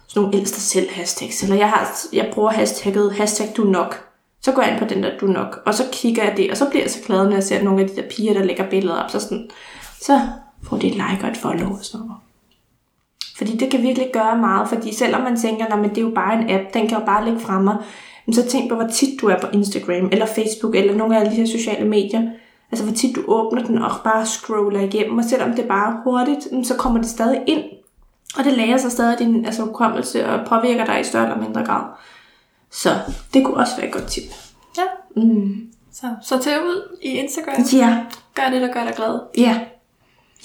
[0.08, 4.10] sådan nogle ældste selv hashtags, eller jeg, har, jeg bruger hashtagget hashtag du nok.
[4.42, 6.58] Så går jeg ind på den der du nok, og så kigger jeg det, og
[6.58, 8.70] så bliver jeg så glad, når jeg ser nogle af de der piger, der lægger
[8.70, 9.50] billeder op, så sådan,
[10.02, 10.22] så
[10.64, 12.22] får de et like og et follow og sådan noget.
[13.38, 16.42] Fordi det kan virkelig gøre meget, fordi selvom man tænker, at det er jo bare
[16.42, 17.72] en app, den kan jo bare ligge fremme,
[18.26, 21.30] men så tænk på, hvor tit du er på Instagram, eller Facebook, eller nogle af
[21.30, 22.22] de her sociale medier.
[22.74, 26.02] Altså hvor tit du åbner den og bare scroller igennem, og selvom det er bare
[26.04, 27.64] hurtigt, så kommer det stadig ind.
[28.38, 31.66] Og det lærer sig stadig din altså, hukommelse og påvirker dig i større eller mindre
[31.66, 31.84] grad.
[32.72, 32.90] Så
[33.34, 34.24] det kunne også være et godt tip.
[34.78, 34.84] Ja.
[35.22, 35.68] Mm.
[35.92, 37.64] Så sorter ud i Instagram.
[37.74, 38.06] Ja,
[38.36, 39.20] Gør det, der gør dig glad.
[39.38, 39.60] ja,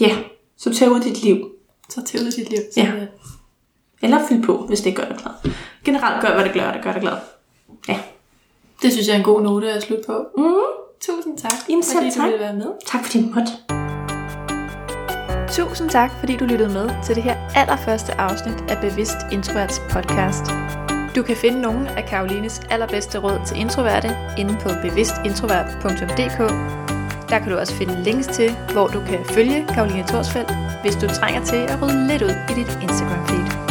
[0.01, 0.17] ja.
[0.57, 1.51] Sorter ud dit liv.
[1.89, 2.59] Sorter ud i dit liv.
[2.77, 2.93] Ja.
[4.03, 5.53] Eller fyld på, hvis det gør dig glad.
[5.85, 7.17] Generelt gør, hvad det gør, det gør dig glad.
[7.89, 8.01] Ja.
[8.83, 10.27] Det synes jeg er en god note at slutte på.
[10.37, 10.88] Mm.
[11.07, 12.25] Tusind tak, Jamen, selv fordi du tak.
[12.25, 12.67] ville være med.
[12.87, 13.53] Tak fordi du måtte.
[15.53, 20.45] Tusind tak, fordi du lyttede med til det her allerførste afsnit af Bevidst Introverts podcast.
[21.17, 26.39] Du kan finde nogle af Karolines allerbedste råd til introverte inde på bevidstintrovert.dk.
[27.31, 31.07] Der kan du også finde links til, hvor du kan følge Karoline Torsfeldt, hvis du
[31.09, 33.68] trænger til at rydde lidt ud i dit Instagram feed.